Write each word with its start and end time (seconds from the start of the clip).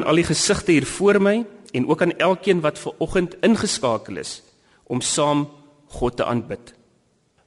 Aan 0.00 0.06
al 0.08 0.22
die 0.22 0.24
gesigte 0.24 0.72
hier 0.72 0.86
voor 0.88 1.18
my 1.20 1.42
en 1.76 1.84
ook 1.84 2.00
aan 2.00 2.14
elkeen 2.16 2.62
wat 2.64 2.78
ver 2.80 2.94
oggend 3.04 3.34
ingeskakel 3.44 4.16
is 4.16 4.38
om 4.88 5.02
saam 5.04 5.42
God 5.92 6.16
te 6.16 6.24
aanbid. 6.24 6.72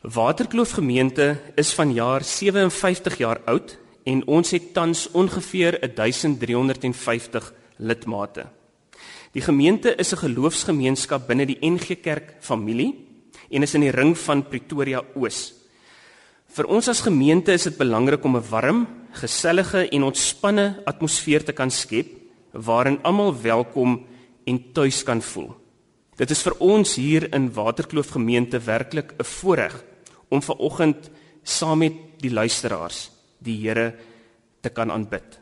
Waterkloof 0.01 0.75
gemeente 0.77 1.39
is 1.57 1.73
vanjaar 1.73 2.21
57 2.21 3.17
jaar 3.17 3.41
oud 3.49 3.73
en 4.05 4.21
ons 4.27 4.53
het 4.53 4.69
tans 4.73 5.07
ongeveer 5.17 5.79
1350 5.95 7.53
lidmate. 7.77 8.45
Die 9.31 9.41
gemeente 9.41 9.95
is 9.95 10.13
'n 10.13 10.21
geloofsgemeenskap 10.21 11.27
binne 11.27 11.45
die 11.45 11.57
NG 11.61 12.01
Kerk 12.01 12.35
familie 12.39 12.93
en 13.49 13.63
is 13.63 13.73
in 13.73 13.81
die 13.81 13.97
ring 13.97 14.17
van 14.17 14.47
Pretoria 14.47 15.01
Oos. 15.15 15.53
Vir 16.47 16.65
ons 16.65 16.87
as 16.87 17.01
gemeente 17.01 17.51
is 17.51 17.63
dit 17.63 17.77
belangrik 17.77 18.23
om 18.23 18.37
'n 18.37 18.49
warm, 18.49 18.87
gesellige 19.11 19.89
en 19.89 20.03
ontspanne 20.03 20.83
atmosfeer 20.85 21.43
te 21.43 21.51
kan 21.51 21.71
skep 21.71 22.22
waarin 22.53 23.01
almal 23.03 23.33
welkom 23.41 24.05
en 24.45 24.71
tuis 24.73 25.03
kan 25.03 25.21
voel. 25.21 25.51
Dit 26.15 26.31
is 26.31 26.43
vir 26.45 26.55
ons 26.61 26.95
hier 26.95 27.25
in 27.33 27.49
Waterkloof 27.53 28.13
gemeente 28.13 28.59
werklik 28.59 29.13
'n 29.17 29.23
voorreg 29.23 29.83
om 30.29 30.41
ver 30.41 30.55
oggend 30.55 31.09
saam 31.43 31.79
met 31.79 31.93
die 32.21 32.31
luisteraars 32.31 33.11
die 33.39 33.57
Here 33.57 33.95
te 34.61 34.69
kan 34.69 34.91
aanbid. 34.91 35.39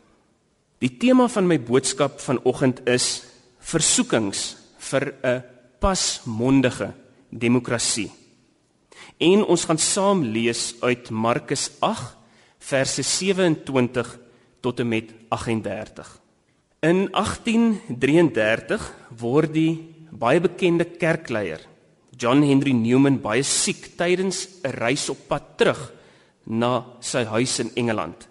Die 0.79 0.97
tema 0.97 1.27
van 1.27 1.47
my 1.47 1.59
boodskap 1.59 2.19
vanoggend 2.19 2.87
is 2.87 3.23
versoekings 3.59 4.57
vir 4.77 5.13
'n 5.23 5.43
pasmondige 5.79 6.93
demokrasie. 7.29 8.11
En 9.17 9.43
ons 9.43 9.65
gaan 9.65 9.77
saam 9.77 10.23
lees 10.23 10.75
uit 10.81 11.09
Markus 11.09 11.71
8 11.79 12.17
verse 12.57 13.01
27 13.01 14.19
tot 14.61 14.79
en 14.79 14.87
met 14.87 15.13
38. 15.29 16.21
In 16.81 17.11
1833 17.13 18.81
word 19.21 19.51
die 19.53 19.73
baie 20.17 20.39
bekende 20.41 20.87
kerkleier 20.97 21.61
John 22.17 22.41
Henry 22.41 22.73
Newman 22.73 23.19
baie 23.21 23.43
siek 23.45 23.91
tydens 23.99 24.47
'n 24.65 24.73
reis 24.81 25.05
op 25.13 25.19
pad 25.29 25.45
terug 25.59 25.91
na 26.47 26.97
sy 26.99 27.21
huis 27.23 27.59
in 27.59 27.69
Engeland. 27.77 28.25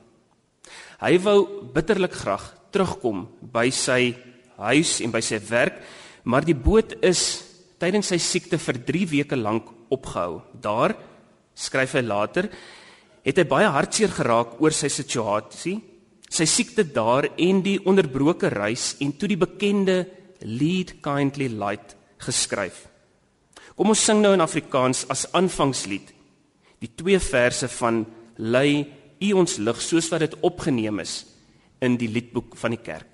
Hy 0.98 1.18
wou 1.22 1.70
bitterlik 1.74 2.10
graag 2.10 2.42
terugkom 2.72 3.28
by 3.40 3.70
sy 3.70 4.16
huis 4.58 5.00
en 5.00 5.12
by 5.12 5.20
sy 5.20 5.38
werk, 5.38 5.78
maar 6.24 6.42
die 6.42 6.58
boot 6.58 6.92
is 7.04 7.44
tydens 7.78 8.10
sy 8.10 8.18
siekte 8.18 8.58
vir 8.58 8.82
3 8.84 9.06
weke 9.06 9.36
lank 9.36 9.70
opgehou. 9.90 10.42
Daar 10.60 10.96
skryf 11.54 11.92
hy 11.92 12.02
later 12.02 12.50
het 13.22 13.36
hy 13.38 13.44
baie 13.44 13.68
hartseer 13.68 14.10
geraak 14.10 14.60
oor 14.60 14.72
sy 14.72 14.88
situasie, 14.88 15.89
sy 16.30 16.46
siekte 16.46 16.84
daar 16.86 17.26
en 17.36 17.62
die 17.64 17.78
onderbroke 17.84 18.52
reis 18.54 18.94
en 19.02 19.12
toe 19.18 19.28
die 19.28 19.40
bekende 19.40 20.04
Lead 20.46 21.00
Kindly 21.02 21.50
Light 21.50 21.96
geskryf. 22.22 22.86
Kom 23.76 23.90
ons 23.92 24.04
sing 24.04 24.20
nou 24.22 24.32
in 24.36 24.44
Afrikaans 24.44 25.06
as 25.10 25.26
aanvangslied 25.36 26.14
die 26.80 26.92
twee 26.96 27.18
verse 27.20 27.68
van 27.80 28.04
Lei 28.40 28.86
U 29.20 29.32
ons 29.36 29.58
lig 29.60 29.80
soos 29.84 30.08
wat 30.12 30.22
dit 30.24 30.36
opgeneem 30.46 31.02
is 31.02 31.24
in 31.84 31.98
die 32.00 32.08
liedboek 32.08 32.54
van 32.60 32.72
die 32.72 32.80
kerk. 32.80 33.09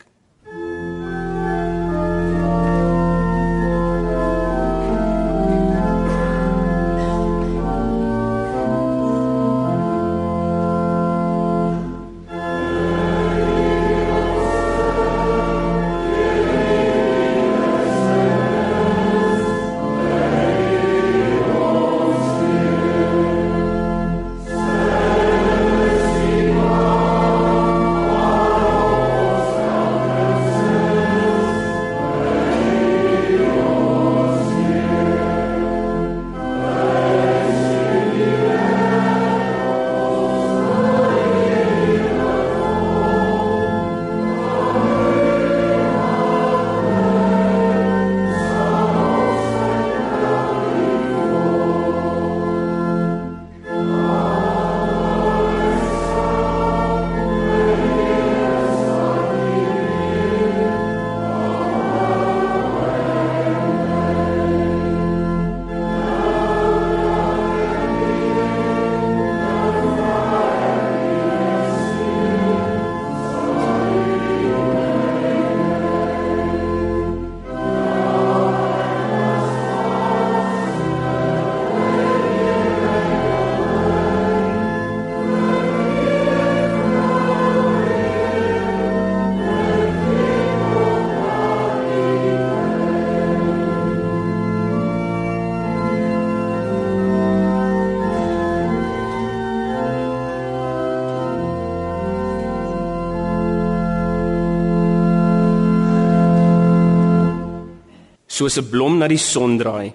Soos 108.47 108.59
'n 108.63 108.71
blom 108.71 108.99
na 108.99 109.09
die 109.09 109.19
son 109.19 109.59
draai, 109.59 109.93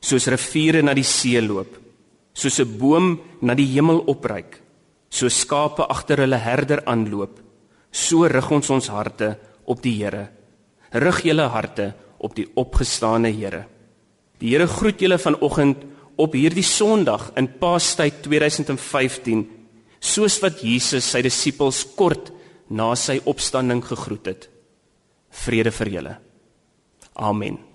soos 0.00 0.28
riviere 0.28 0.82
na 0.82 0.92
die 0.92 1.04
see 1.04 1.40
loop, 1.40 1.78
soos 2.34 2.60
'n 2.60 2.78
boom 2.78 3.18
na 3.40 3.54
die 3.54 3.66
hemel 3.74 4.04
opryk, 4.06 4.60
so 5.08 5.28
skape 5.28 5.88
agter 5.88 6.20
hulle 6.20 6.36
herder 6.36 6.82
aanloop, 6.86 7.40
so 7.90 8.26
rig 8.26 8.50
ons 8.50 8.70
ons 8.70 8.88
harte 8.88 9.38
op 9.66 9.80
die 9.80 9.96
Here. 9.96 10.28
Rig 10.92 11.22
julle 11.24 11.48
harte 11.48 11.94
op 12.18 12.34
die 12.34 12.46
opgestane 12.56 13.32
Here. 13.32 13.66
Die 14.38 14.50
Here 14.50 14.66
groet 14.66 15.00
julle 15.00 15.18
vanoggend 15.18 15.78
op 16.16 16.32
hierdie 16.32 16.62
Sondag 16.62 17.32
in 17.36 17.48
Paastyd 17.58 18.22
2015, 18.22 19.48
soos 20.00 20.42
wat 20.42 20.60
Jesus 20.60 21.04
sy 21.10 21.22
disippels 21.22 21.86
kort 21.96 22.32
na 22.68 22.94
sy 22.94 23.20
opstanding 23.24 23.82
gegroet 23.82 24.26
het. 24.26 24.50
Vrede 25.30 25.70
vir 25.70 25.88
julle. 25.88 26.18
Amen. 27.14 27.73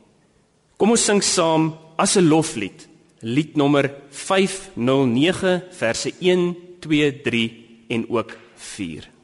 Kom 0.79 0.93
ons 0.95 1.01
sing 1.03 1.19
saam 1.19 1.73
as 1.99 2.15
'n 2.15 2.29
loflied, 2.31 2.87
lied 3.21 3.57
nommer 3.57 3.91
509 4.09 5.61
verse 5.71 6.09
1, 6.21 6.55
2, 6.79 7.21
3 7.21 7.85
en 7.89 8.05
ook 8.09 8.31
4. 8.55 9.19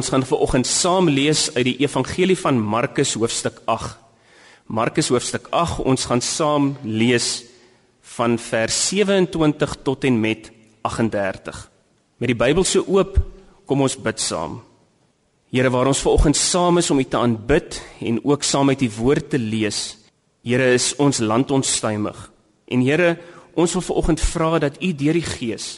Ons 0.00 0.08
gaan 0.08 0.24
vanoggend 0.24 0.64
saam 0.64 1.10
lees 1.12 1.50
uit 1.52 1.66
die 1.66 1.76
Evangelie 1.82 2.36
van 2.40 2.56
Markus 2.56 3.12
hoofstuk 3.20 3.58
8. 3.68 3.98
Markus 4.72 5.10
hoofstuk 5.12 5.50
8, 5.52 5.82
ons 5.84 6.06
gaan 6.08 6.22
saam 6.24 6.70
lees 6.88 7.42
van 8.14 8.38
vers 8.40 8.78
27 8.88 9.74
tot 9.84 10.06
en 10.08 10.16
met 10.22 10.48
38. 10.88 11.58
Met 12.16 12.32
die 12.32 12.38
Bybel 12.38 12.64
so 12.64 12.86
oop, 12.88 13.18
kom 13.68 13.84
ons 13.84 13.98
bid 14.00 14.22
saam. 14.24 14.62
Here, 15.52 15.68
waar 15.68 15.90
ons 15.90 16.00
vanoggend 16.06 16.38
saam 16.38 16.80
is 16.80 16.88
om 16.94 17.02
U 17.02 17.04
te 17.04 17.20
aanbid 17.20 17.76
en 18.00 18.22
ook 18.24 18.46
saam 18.46 18.72
uit 18.72 18.86
U 18.86 18.90
woord 19.02 19.28
te 19.34 19.42
lees. 19.42 19.98
Here, 20.46 20.72
is 20.78 20.94
ons 20.96 21.20
land 21.20 21.52
onstuimig. 21.52 22.24
En 22.72 22.86
Here, 22.86 23.18
ons 23.52 23.76
wil 23.76 23.84
vanoggend 23.90 24.24
vra 24.32 24.64
dat 24.64 24.80
U 24.80 24.94
deur 24.96 25.20
die 25.20 25.28
Gees 25.28 25.74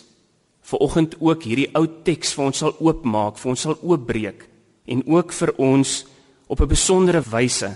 vir 0.73 0.83
oggend 0.85 1.17
ook 1.21 1.45
hierdie 1.45 1.69
ou 1.77 1.85
teks 2.07 2.33
vir 2.37 2.49
ons 2.49 2.63
sal 2.65 2.75
oopmaak, 2.81 3.37
vir 3.39 3.53
ons 3.53 3.65
sal 3.69 3.79
oopbreek 3.83 4.47
en 4.93 5.05
ook 5.07 5.33
vir 5.33 5.53
ons 5.59 6.05
op 6.49 6.61
'n 6.61 6.69
besondere 6.69 7.21
wyse 7.21 7.71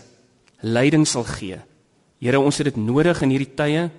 leiding 0.61 1.07
sal 1.07 1.25
gee. 1.25 1.61
Here, 2.21 2.41
ons 2.41 2.59
het 2.59 2.65
dit 2.65 2.77
nodig 2.77 3.23
in 3.23 3.31
hierdie 3.31 3.55
tye 3.55 3.91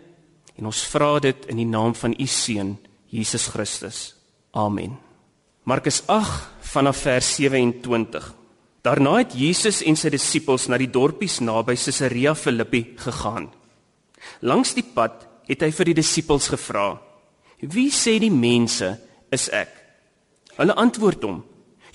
en 0.58 0.66
ons 0.66 0.84
vra 0.92 1.20
dit 1.20 1.46
in 1.46 1.58
die 1.58 1.70
naam 1.70 1.94
van 1.94 2.16
u 2.18 2.26
seun 2.26 2.78
Jesus 3.10 3.48
Christus. 3.48 4.16
Amen. 4.52 4.98
Markus 5.64 6.04
8 6.08 6.48
vanaf 6.60 6.98
vers 6.98 7.36
27. 7.36 8.34
Daarna 8.82 9.18
het 9.18 9.34
Jesus 9.36 9.82
en 9.84 9.96
sy 9.96 10.10
disippels 10.10 10.68
na 10.68 10.78
die 10.78 10.90
dorpies 10.92 11.40
naby 11.40 11.76
Caesarea 11.76 12.34
Philippi 12.36 12.96
gegaan. 12.98 13.50
Langs 14.42 14.74
die 14.74 14.84
pad 14.84 15.28
het 15.48 15.62
hy 15.62 15.72
vir 15.72 15.86
die 15.86 15.98
disippels 16.02 16.48
gevra: 16.48 16.98
Wie 17.62 17.90
sê 17.90 18.20
die 18.22 18.34
mense 18.34 18.92
is 19.34 19.48
ek? 19.50 19.72
Hulle 20.58 20.76
antwoord 20.78 21.24
hom: 21.26 21.42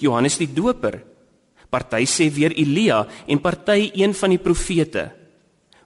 Johannes 0.02 0.38
die 0.40 0.50
Doper. 0.50 0.98
Party 1.72 2.04
sê 2.04 2.28
weer 2.34 2.52
Elia 2.58 3.06
en 3.30 3.40
party 3.40 3.92
een 3.96 4.12
van 4.12 4.34
die 4.34 4.42
profete. 4.42 5.06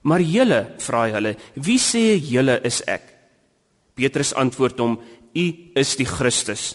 Maar 0.02 0.23
julle, 0.23 0.61
vra 0.83 1.04
hulle, 1.12 1.37
wie 1.54 1.78
sê 1.78 2.16
julle 2.18 2.56
is 2.66 2.80
ek? 2.90 3.04
Petrus 3.95 4.33
antwoord 4.35 4.80
hom: 4.80 4.97
U 5.37 5.47
is 5.76 5.95
die 6.00 6.09
Christus. 6.09 6.75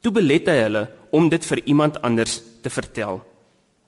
Toe 0.00 0.14
belet 0.14 0.48
hy 0.48 0.60
hulle 0.62 0.86
om 1.16 1.28
dit 1.28 1.44
vir 1.44 1.64
iemand 1.66 1.98
anders 2.06 2.38
te 2.62 2.70
vertel. 2.70 3.20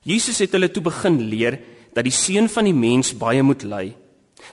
Jesus 0.02 0.40
het 0.42 0.52
hulle 0.56 0.68
toe 0.72 0.82
begin 0.82 1.20
leer 1.30 1.58
dat 1.94 2.04
die 2.04 2.14
seun 2.14 2.48
van 2.50 2.66
die 2.66 2.76
mens 2.76 3.14
baie 3.16 3.42
moet 3.42 3.64
ly 3.64 3.86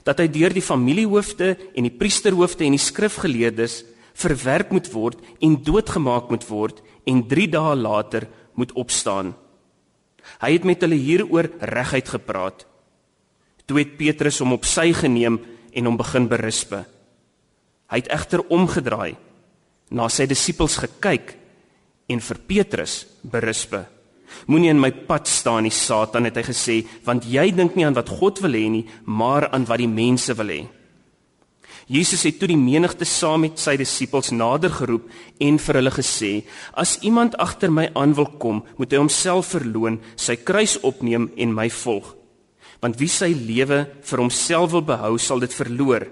dat 0.06 0.20
hy 0.20 0.28
deur 0.32 0.54
die 0.54 0.64
familiehoofde 0.64 1.54
en 1.74 1.86
die 1.86 1.94
priesterhoofde 1.94 2.66
en 2.66 2.76
die 2.76 2.82
skrifgeleerdes 2.82 3.82
verwerp 4.16 4.72
moet 4.72 4.88
word 4.92 5.20
en 5.44 5.58
doodgemaak 5.62 6.30
moet 6.32 6.46
word 6.48 6.80
en 7.06 7.22
3 7.28 7.48
dae 7.52 7.74
later 7.76 8.26
moet 8.56 8.72
opstaan. 8.72 9.34
Hy 10.42 10.50
het 10.56 10.64
met 10.66 10.82
hulle 10.82 10.98
hieroor 10.98 11.50
reguit 11.60 12.08
gepraat. 12.08 12.64
Toe 13.66 13.80
het 13.82 13.96
Petrus 13.98 14.40
hom 14.42 14.56
op 14.56 14.66
sy 14.66 14.92
geneem 14.96 15.38
en 15.76 15.88
hom 15.88 15.98
begin 15.98 16.28
berispe. 16.30 16.84
Hy 17.86 18.00
het 18.02 18.10
egter 18.10 18.42
omgedraai, 18.50 19.14
na 19.94 20.08
sy 20.10 20.26
disippels 20.26 20.80
gekyk 20.82 21.36
en 22.10 22.22
vir 22.22 22.40
Petrus 22.48 23.04
berispe. 23.22 23.84
Moenie 24.46 24.70
in 24.70 24.80
my 24.80 24.90
pad 24.90 25.28
staan 25.28 25.64
nie, 25.66 25.74
Satan, 25.74 26.26
het 26.28 26.36
hy 26.36 26.44
gesê, 26.46 26.76
want 27.06 27.26
jy 27.30 27.50
dink 27.54 27.76
nie 27.76 27.86
aan 27.86 27.96
wat 27.96 28.10
God 28.20 28.40
wil 28.44 28.56
hê 28.58 28.66
nie, 28.70 28.86
maar 29.04 29.48
aan 29.50 29.66
wat 29.68 29.82
die 29.82 29.90
mense 29.90 30.34
wil 30.38 30.52
hê. 30.52 30.64
Jesus 31.86 32.24
het 32.26 32.40
toe 32.40 32.48
die 32.50 32.58
menigte 32.58 33.06
saam 33.06 33.44
met 33.44 33.60
sy 33.62 33.76
disippels 33.78 34.32
nader 34.34 34.72
geroep 34.74 35.06
en 35.38 35.58
vir 35.62 35.78
hulle 35.78 35.92
gesê: 35.94 36.32
"As 36.74 36.98
iemand 37.02 37.38
agter 37.38 37.70
my 37.70 37.90
aan 37.94 38.14
wil 38.14 38.26
kom, 38.26 38.64
moet 38.76 38.90
hy 38.90 38.98
homself 38.98 39.54
verloën, 39.54 40.00
sy 40.16 40.36
kruis 40.36 40.80
opneem 40.82 41.30
en 41.36 41.54
my 41.54 41.70
volg. 41.70 42.16
Want 42.82 42.98
wie 42.98 43.08
sy 43.08 43.30
lewe 43.30 43.86
vir 44.02 44.18
homself 44.18 44.72
wil 44.72 44.82
behou, 44.82 45.18
sal 45.18 45.38
dit 45.38 45.54
verloor. 45.54 46.08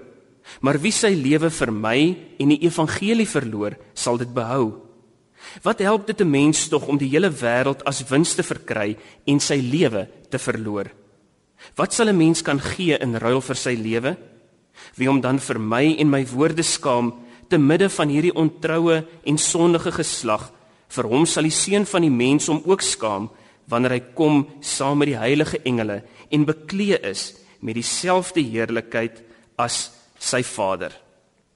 Maar 0.61 0.79
wie 0.79 0.91
sy 0.91 1.09
lewe 1.09 1.49
vir 1.49 1.71
my 1.71 2.17
en 2.39 2.49
die 2.49 2.63
evangelie 2.63 3.27
verloor, 3.27 3.75
sal 3.93 4.17
dit 4.17 4.33
behou." 4.33 4.84
Wat 5.61 5.79
help 5.79 6.07
dit 6.07 6.21
'n 6.21 6.29
mens 6.29 6.67
tog 6.67 6.87
om 6.87 6.97
die 6.97 7.09
hele 7.09 7.29
wêreld 7.29 7.83
as 7.83 8.03
wins 8.07 8.35
te 8.35 8.43
verkry 8.43 8.97
en 9.25 9.39
sy 9.39 9.55
lewe 9.55 10.07
te 10.29 10.39
verloor? 10.39 10.91
Wat 11.75 11.93
sal 11.93 12.07
'n 12.07 12.17
mens 12.17 12.41
kan 12.41 12.59
gee 12.59 12.97
in 12.97 13.15
ruil 13.15 13.41
vir 13.41 13.55
sy 13.55 13.73
lewe? 13.73 14.17
Wie 14.95 15.09
om 15.09 15.21
dan 15.21 15.39
vir 15.39 15.59
my 15.59 15.95
en 15.99 16.09
my 16.09 16.25
woorde 16.25 16.63
skaam 16.63 17.13
te 17.49 17.57
midde 17.57 17.89
van 17.89 18.09
hierdie 18.09 18.35
ontroue 18.35 19.05
en 19.23 19.37
sondige 19.37 19.91
geslag, 19.91 20.51
vir 20.89 21.07
hom 21.07 21.25
sal 21.25 21.43
die 21.43 21.51
seun 21.51 21.85
van 21.85 22.01
die 22.01 22.13
mens 22.13 22.47
hom 22.47 22.61
ook 22.65 22.81
skaam 22.81 23.29
wanneer 23.67 23.91
hy 23.91 24.03
kom 24.13 24.45
saam 24.61 24.97
met 24.97 25.07
die 25.07 25.17
heilige 25.17 25.59
engele 25.65 26.03
en 26.29 26.45
beklee 26.45 26.99
is 27.01 27.33
met 27.61 27.75
dieselfde 27.75 28.41
heerlikheid 28.41 29.23
as 29.57 29.91
sy 30.19 30.43
Vader. 30.43 30.91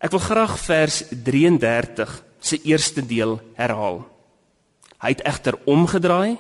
Ek 0.02 0.12
wil 0.12 0.24
graag 0.24 0.56
vers 0.64 1.04
33 1.12 2.24
se 2.40 2.60
eerste 2.64 3.02
deel 3.06 3.40
herhaal. 3.56 4.04
Hy 5.00 5.10
het 5.14 5.24
egter 5.28 5.58
omgedraai, 5.66 6.38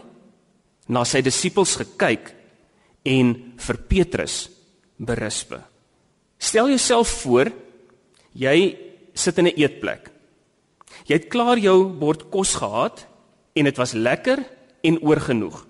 na 0.89 1.05
sy 1.05 1.21
disippels 1.21 1.75
gekyk 1.79 2.31
en 3.07 3.33
vir 3.61 3.77
Petrus 3.87 4.49
berispe. 4.97 5.61
Stel 6.39 6.71
jouself 6.73 7.11
voor 7.21 7.51
jy 8.33 8.77
sit 9.13 9.37
in 9.37 9.47
'n 9.47 9.59
eetplek. 9.59 10.09
Jy 11.05 11.15
het 11.15 11.29
klaar 11.29 11.57
jou 11.57 11.85
bord 11.85 12.29
kos 12.29 12.55
gehad 12.55 13.05
en 13.53 13.65
dit 13.65 13.77
was 13.77 13.93
lekker 13.93 14.43
en 14.81 15.01
oorgenoeg. 15.01 15.65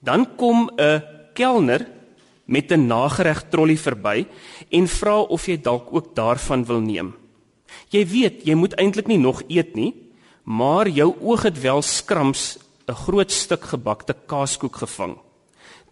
Dan 0.00 0.36
kom 0.36 0.70
'n 0.76 1.02
kelner 1.34 1.86
met 2.46 2.72
'n 2.72 2.86
nagereg 2.86 3.48
trolly 3.50 3.76
verby 3.76 4.26
en 4.70 4.88
vra 4.88 5.20
of 5.20 5.46
jy 5.46 5.60
dalk 5.60 5.92
ook 5.92 6.14
daarvan 6.14 6.64
wil 6.64 6.80
neem. 6.80 7.19
Jy 7.90 8.04
weet, 8.06 8.46
jy 8.46 8.54
moet 8.54 8.76
eintlik 8.78 9.08
nie 9.10 9.18
nog 9.18 9.42
eet 9.48 9.74
nie, 9.74 9.94
maar 10.44 10.88
jou 10.88 11.14
oog 11.20 11.42
het 11.42 11.60
wel 11.60 11.82
skrams 11.82 12.58
'n 12.88 12.94
groot 12.94 13.30
stuk 13.30 13.64
gebakte 13.64 14.14
kaaskoek 14.26 14.76
gevang. 14.76 15.18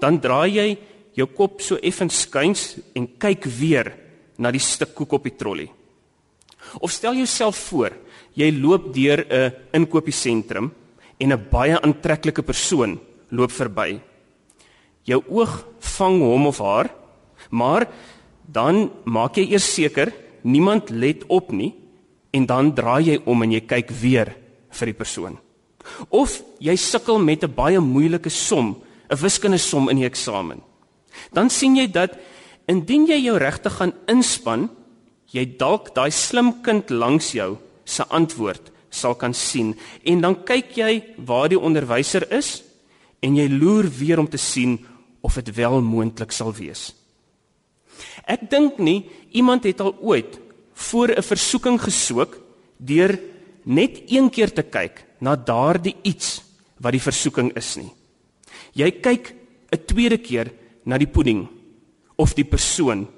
Dan 0.01 0.21
draai 0.21 0.51
jy 0.51 0.79
jou 1.15 1.27
kop 1.27 1.61
so 1.61 1.77
effens 1.83 2.21
skuins 2.21 2.79
en 2.95 3.07
kyk 3.19 3.45
weer 3.45 3.95
na 4.39 4.51
die 4.51 4.63
stuk 4.63 4.95
koek 4.95 5.13
op 5.13 5.25
die 5.25 5.37
trolly. 5.37 5.71
Of 6.81 6.91
stel 6.91 7.15
jouself 7.15 7.57
voor, 7.57 7.93
jy 8.35 8.51
loop 8.53 8.95
deur 8.95 9.27
'n 9.29 9.53
inkopiesentrum 9.73 10.73
en 11.19 11.33
'n 11.33 11.49
baie 11.51 11.81
aantreklike 11.81 12.43
persoon 12.43 12.99
loop 13.31 13.51
verby. 13.51 14.01
Jou 15.05 15.23
oog 15.29 15.67
vang 15.79 16.21
hom 16.21 16.47
of 16.47 16.59
haar, 16.59 16.91
maar 17.51 17.89
dan 18.47 18.91
maak 19.05 19.37
jy 19.37 19.53
eers 19.53 19.75
seker 19.75 20.13
niemand 20.49 20.91
let 20.91 21.27
op 21.29 21.53
nie 21.53 21.75
en 22.33 22.47
dan 22.47 22.73
draai 22.75 23.05
jy 23.13 23.19
om 23.25 23.43
en 23.45 23.53
jy 23.53 23.61
kyk 23.69 23.93
weer 24.01 24.33
vir 24.79 24.91
die 24.91 24.97
persoon. 24.97 25.39
Of 26.09 26.41
jy 26.61 26.77
sukkel 26.77 27.19
met 27.19 27.45
'n 27.45 27.55
baie 27.55 27.81
moeilike 27.81 28.31
som, 28.31 28.77
'n 29.11 29.17
wiskundige 29.17 29.63
som 29.63 29.89
in 29.89 29.97
die 29.97 30.07
eksamen. 30.09 30.61
Dan 31.33 31.51
sien 31.51 31.77
jy 31.77 31.87
dat 31.87 32.19
indien 32.67 33.07
jy 33.07 33.25
jou 33.25 33.39
regtig 33.39 33.73
gaan 33.73 33.93
inspann, 34.07 34.69
jy 35.33 35.57
dalk 35.59 35.95
daai 35.95 36.11
slim 36.11 36.63
kind 36.63 36.91
langs 36.91 37.33
jou 37.33 37.59
se 37.85 38.05
antwoord 38.09 38.71
sal 38.91 39.15
kan 39.15 39.35
sien 39.35 39.75
en 40.05 40.21
dan 40.21 40.45
kyk 40.45 40.77
jy 40.77 40.93
waar 41.17 41.49
die 41.49 41.61
onderwyser 41.61 42.25
is 42.33 42.63
en 43.21 43.37
jy 43.37 43.49
loer 43.49 43.89
weer 43.89 44.19
om 44.19 44.29
te 44.29 44.39
sien 44.39 44.79
of 45.21 45.35
dit 45.35 45.55
wel 45.57 45.81
moontlik 45.83 46.33
sal 46.33 46.53
wees. 46.53 46.95
Ek 48.27 48.51
dink 48.51 48.79
nie 48.79 49.11
iemand 49.33 49.65
het 49.65 49.81
al 49.81 49.95
ooit 50.01 50.39
voor 50.75 51.09
'n 51.09 51.23
versoeking 51.23 51.81
gesoek 51.81 52.39
deur 52.77 53.19
net 53.65 54.03
een 54.07 54.31
keer 54.31 54.53
te 54.53 54.63
kyk 54.63 55.05
na 55.21 55.37
daardie 55.37 55.97
iets 56.03 56.43
wat 56.79 56.93
die 56.93 57.03
versoeking 57.03 57.53
is 57.57 57.77
nie. 57.77 57.91
Jy 58.73 58.91
kyk 59.01 59.35
'n 59.73 59.85
tweede 59.87 60.19
keer 60.19 60.53
na 60.85 60.99
die 60.99 61.11
pudding 61.11 61.49
of 62.17 62.35
die 62.35 62.45
persoon 62.45 63.09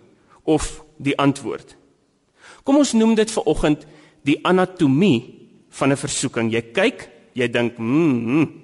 of 0.45 0.85
die 0.97 1.17
antwoord. 1.19 1.77
Kom 2.65 2.77
ons 2.77 2.93
noem 2.93 3.15
dit 3.15 3.31
vir 3.31 3.45
oggend 3.47 3.87
die 4.23 4.39
anatomie 4.45 5.49
van 5.71 5.93
'n 5.93 5.97
versoeking. 5.97 6.53
Jy 6.53 6.63
kyk, 6.73 7.09
jy 7.35 7.49
dink, 7.49 7.77
"Hm." 7.77 7.85
Mm, 7.85 8.61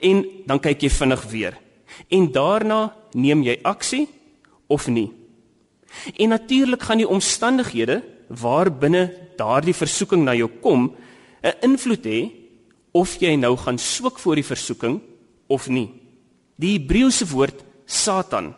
en 0.00 0.24
dan 0.46 0.60
kyk 0.60 0.82
jy 0.82 0.90
vinnig 0.90 1.24
weer. 1.30 1.58
En 2.08 2.32
daarna 2.32 2.96
neem 3.12 3.42
jy 3.42 3.58
aksie 3.62 4.08
of 4.66 4.88
nie. 4.88 5.10
En 6.16 6.28
natuurlik 6.28 6.82
gaan 6.82 7.02
die 7.02 7.08
omstandighede 7.08 8.02
waar 8.28 8.70
binne 8.72 9.10
daardie 9.36 9.74
versoeking 9.74 10.24
na 10.24 10.34
jou 10.34 10.50
kom 10.60 10.94
'n 11.42 11.54
invloed 11.60 12.04
hê 12.04 12.30
of 12.92 13.16
jy 13.20 13.34
nou 13.36 13.56
gaan 13.56 13.78
soek 13.78 14.18
voor 14.18 14.34
die 14.34 14.44
versoeking 14.44 15.00
of 15.46 15.68
nie. 15.68 15.90
Die 16.56 16.78
Hebreëse 16.78 17.26
woord 17.26 17.64
Satan 17.86 18.54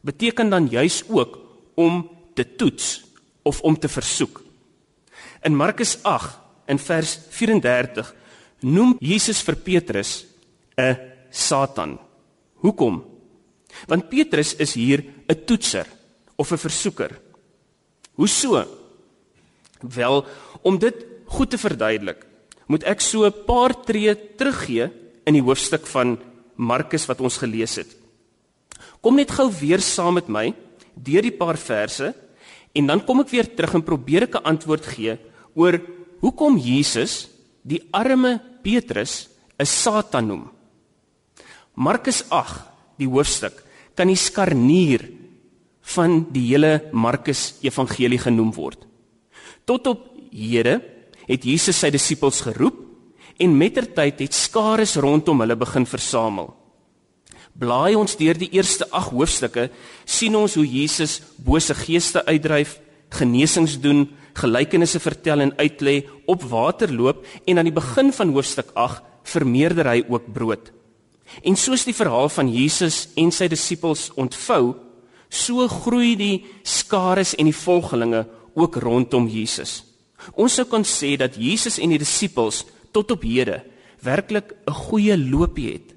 beteken 0.00 0.50
dan 0.50 0.68
juis 0.68 1.02
ook 1.08 1.38
om 1.74 2.08
te 2.34 2.56
toets 2.56 3.04
of 3.42 3.60
om 3.60 3.78
te 3.78 3.88
versoek. 3.88 4.42
In 5.42 5.56
Markus 5.56 5.98
8 6.02 6.38
in 6.66 6.78
vers 6.78 7.18
34 7.30 8.14
noem 8.60 8.96
Jesus 9.00 9.42
vir 9.42 9.56
Petrus 9.56 10.26
'n 10.76 10.96
Satan. 11.30 11.98
Hoekom? 12.54 13.04
Want 13.86 14.08
Petrus 14.08 14.56
is 14.56 14.74
hier 14.74 15.04
'n 15.28 15.44
toetser 15.44 15.86
of 16.42 16.50
'n 16.50 16.58
versoeker. 16.58 17.12
Hoe 18.18 18.28
so? 18.28 18.66
Wel, 19.80 20.26
om 20.62 20.78
dit 20.78 21.06
goed 21.26 21.50
te 21.50 21.58
verduidelik, 21.58 22.26
moet 22.66 22.84
ek 22.84 23.00
so 23.00 23.24
'n 23.26 23.44
paar 23.46 23.74
tree 23.84 24.14
teruggee 24.36 24.90
in 25.26 25.34
die 25.34 25.42
hoofstuk 25.42 25.86
van 25.86 26.18
Markus 26.56 27.06
wat 27.06 27.20
ons 27.20 27.38
gelees 27.38 27.76
het. 27.76 27.96
Kom 29.00 29.16
net 29.16 29.30
gou 29.30 29.50
weer 29.50 29.80
saam 29.80 30.14
met 30.14 30.28
my 30.28 30.54
deur 30.94 31.22
die 31.22 31.36
paar 31.36 31.56
verse 31.56 32.14
en 32.74 32.86
dan 32.86 33.04
kom 33.04 33.20
ek 33.20 33.30
weer 33.30 33.48
terug 33.54 33.74
en 33.74 33.82
probeer 33.82 34.22
ek 34.22 34.34
'n 34.36 34.44
antwoord 34.44 34.86
gee 34.86 35.18
oor 35.54 35.80
hoekom 36.20 36.58
Jesus 36.58 37.28
die 37.62 37.82
arme 37.92 38.40
Petrus 38.62 39.28
'n 39.58 39.66
Satan 39.66 40.26
noem. 40.26 40.50
Markus 41.74 42.24
8, 42.28 42.68
die 42.98 43.08
hoofstuk, 43.08 43.62
kan 43.94 44.06
die 44.06 44.16
skarnier 44.16 45.21
van 45.94 46.22
die 46.32 46.46
hele 46.52 46.88
Markus 46.92 47.58
evangelie 47.62 48.20
genoem 48.22 48.52
word. 48.54 48.86
Tot 49.66 49.86
op 49.86 50.08
hede 50.32 50.80
het 51.26 51.44
Jesus 51.44 51.78
sy 51.78 51.90
disippels 51.92 52.40
geroep 52.46 52.78
en 53.42 53.56
mettertyd 53.58 54.20
het 54.24 54.34
skares 54.36 54.96
rondom 55.02 55.42
hulle 55.42 55.56
begin 55.58 55.86
versamel. 55.88 56.52
Blaai 57.52 57.94
ons 57.98 58.16
deur 58.16 58.38
die 58.38 58.50
eerste 58.56 58.86
8 58.88 59.12
hoofstukke, 59.12 59.68
sien 60.08 60.36
ons 60.38 60.54
hoe 60.56 60.64
Jesus 60.64 61.20
bose 61.36 61.74
geeste 61.76 62.22
uitdryf, 62.24 62.78
genesings 63.12 63.76
doen, 63.82 64.06
gelykenisse 64.38 65.00
vertel 65.02 65.44
en 65.44 65.52
uitlê, 65.58 66.02
op 66.26 66.46
water 66.48 66.92
loop 66.92 67.26
en 67.44 67.60
aan 67.60 67.68
die 67.68 67.76
begin 67.76 68.12
van 68.16 68.32
hoofstuk 68.32 68.72
8 68.72 69.02
vermeerder 69.28 69.90
hy 69.90 70.00
ook 70.08 70.32
brood. 70.32 70.72
En 71.44 71.56
soos 71.56 71.84
die 71.84 71.96
verhaal 71.96 72.28
van 72.32 72.48
Jesus 72.52 73.06
en 73.16 73.30
sy 73.32 73.48
disippels 73.52 74.10
ontvou, 74.20 74.74
so 75.32 75.64
groei 75.68 76.12
die 76.20 76.44
skares 76.62 77.32
en 77.40 77.48
die 77.48 77.56
volgelinge 77.56 78.26
ook 78.52 78.76
rondom 78.84 79.30
Jesus. 79.32 79.80
Ons 80.36 80.58
sou 80.58 80.66
kon 80.68 80.84
sê 80.84 81.16
dat 81.18 81.38
Jesus 81.40 81.80
en 81.80 81.94
die 81.94 82.00
disippels 82.02 82.62
tot 82.92 83.10
op 83.16 83.24
hede 83.24 83.62
werklik 84.04 84.52
'n 84.66 84.72
goeie 84.72 85.16
loopie 85.16 85.72
het. 85.72 85.94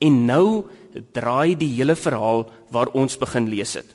En 0.00 0.26
nou 0.26 0.66
draai 1.12 1.56
die 1.56 1.74
hele 1.76 1.96
verhaal 1.96 2.50
waar 2.70 2.92
ons 2.92 3.16
begin 3.16 3.48
lees 3.48 3.74
het. 3.74 3.86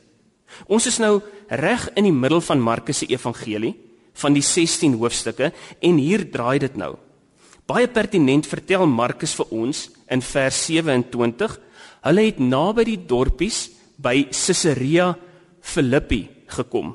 Ons 0.67 0.87
is 0.87 0.97
nou 0.97 1.21
reg 1.47 1.89
in 1.95 2.03
die 2.03 2.15
middel 2.15 2.41
van 2.41 2.59
Markus 2.59 2.97
se 2.97 3.05
evangelie 3.05 3.75
van 4.13 4.33
die 4.33 4.41
16 4.41 4.93
hoofstukke 4.93 5.51
en 5.79 5.97
hier 5.97 6.31
draai 6.31 6.59
dit 6.59 6.75
nou. 6.75 6.95
Baie 7.67 7.87
pertinent 7.87 8.47
vertel 8.47 8.87
Markus 8.87 9.35
vir 9.35 9.45
ons 9.51 9.89
in 10.09 10.21
vers 10.21 10.65
27, 10.65 11.59
hulle 12.01 12.21
het 12.21 12.39
naby 12.39 12.83
die 12.83 13.05
dorpies 13.05 13.76
by 13.97 14.27
Caesarea 14.31 15.11
Philippi 15.61 16.27
gekom. 16.53 16.93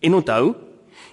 En 0.00 0.14
onthou, 0.14 0.54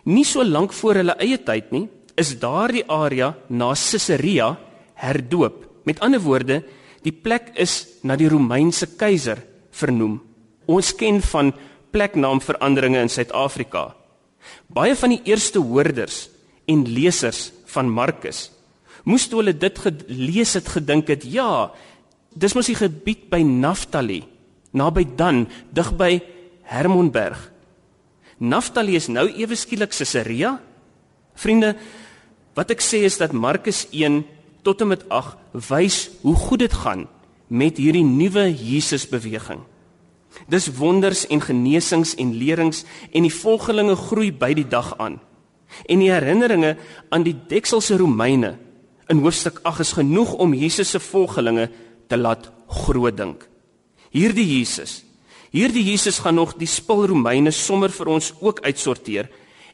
nie 0.06 0.26
so 0.26 0.46
lank 0.46 0.74
voor 0.74 1.02
hulle 1.02 1.18
eie 1.22 1.38
tyd 1.42 1.72
nie, 1.74 1.86
is 2.16 2.38
daardie 2.40 2.86
area 2.88 3.34
na 3.50 3.74
Caesarea 3.74 4.54
herdoop. 5.02 5.64
Met 5.86 6.00
ander 6.06 6.22
woorde, 6.24 6.62
die 7.04 7.14
plek 7.14 7.52
is 7.62 8.00
na 8.04 8.16
die 8.18 8.30
Romeinse 8.32 8.96
keiser 8.98 9.42
vernoem. 9.76 10.20
Ons 10.66 10.94
ken 10.98 11.20
van 11.22 11.54
pleknaamveranderinge 11.94 13.04
in 13.06 13.12
Suid-Afrika. 13.12 13.92
Baie 14.68 14.96
van 14.98 15.14
die 15.14 15.22
eerste 15.30 15.62
hoorders 15.62 16.28
en 16.70 16.86
lesers 16.90 17.52
van 17.70 17.90
Markus 17.92 18.50
moes 19.06 19.28
toe 19.30 19.40
hulle 19.42 19.54
dit 19.54 19.82
gelees 19.86 20.56
het 20.58 20.70
gedink 20.76 21.12
het, 21.14 21.26
ja, 21.30 21.70
dis 22.34 22.56
mos 22.58 22.70
die 22.70 22.78
gebied 22.78 23.28
by 23.32 23.42
Naftali, 23.46 24.24
naby 24.76 25.08
Dan, 25.16 25.46
dig 25.72 25.90
by 25.96 26.20
Hermonberg. 26.68 27.40
Naftali 28.38 28.98
is 29.00 29.08
nou 29.08 29.30
ewe 29.32 29.56
skielik 29.56 29.96
Caesarea. 29.96 30.58
Vriende, 31.40 31.76
wat 32.56 32.72
ek 32.76 32.84
sê 32.84 33.06
is 33.08 33.20
dat 33.20 33.36
Markus 33.36 33.86
1 33.96 34.24
tot 34.66 34.82
en 34.84 34.92
met 34.92 35.06
8 35.14 35.62
wys 35.70 36.10
hoe 36.24 36.36
goed 36.36 36.66
dit 36.66 36.74
gaan 36.74 37.06
met 37.48 37.78
hierdie 37.78 38.04
nuwe 38.04 38.50
Jesus 38.50 39.06
beweging. 39.08 39.62
Dis 40.52 40.68
wonders 40.76 41.24
en 41.32 41.40
genesings 41.44 42.16
en 42.20 42.34
lerings 42.36 42.84
en 43.12 43.24
die 43.24 43.34
volgelinge 43.34 43.96
groei 43.96 44.32
by 44.36 44.52
die 44.58 44.68
dag 44.68 44.92
aan. 45.00 45.20
En 45.88 46.02
die 46.02 46.12
herinneringe 46.12 46.76
aan 47.14 47.24
die 47.24 47.36
dekselse 47.50 47.98
Romeine 48.00 48.56
in 49.12 49.22
hoofstuk 49.22 49.62
8 49.64 49.86
is 49.86 49.94
genoeg 50.00 50.34
om 50.42 50.56
Jesus 50.58 50.92
se 50.96 51.00
volgelinge 51.00 51.70
te 52.10 52.18
laat 52.18 52.50
groot 52.68 53.16
dink. 53.18 53.46
Hierdie 54.16 54.48
Jesus, 54.48 55.02
hierdie 55.52 55.84
Jesus 55.90 56.22
gaan 56.24 56.40
nog 56.40 56.56
die 56.56 56.70
spil 56.70 57.10
Romeine 57.12 57.52
sommer 57.52 57.92
vir 57.92 58.14
ons 58.16 58.32
ook 58.40 58.62
uitsorteer 58.64 59.28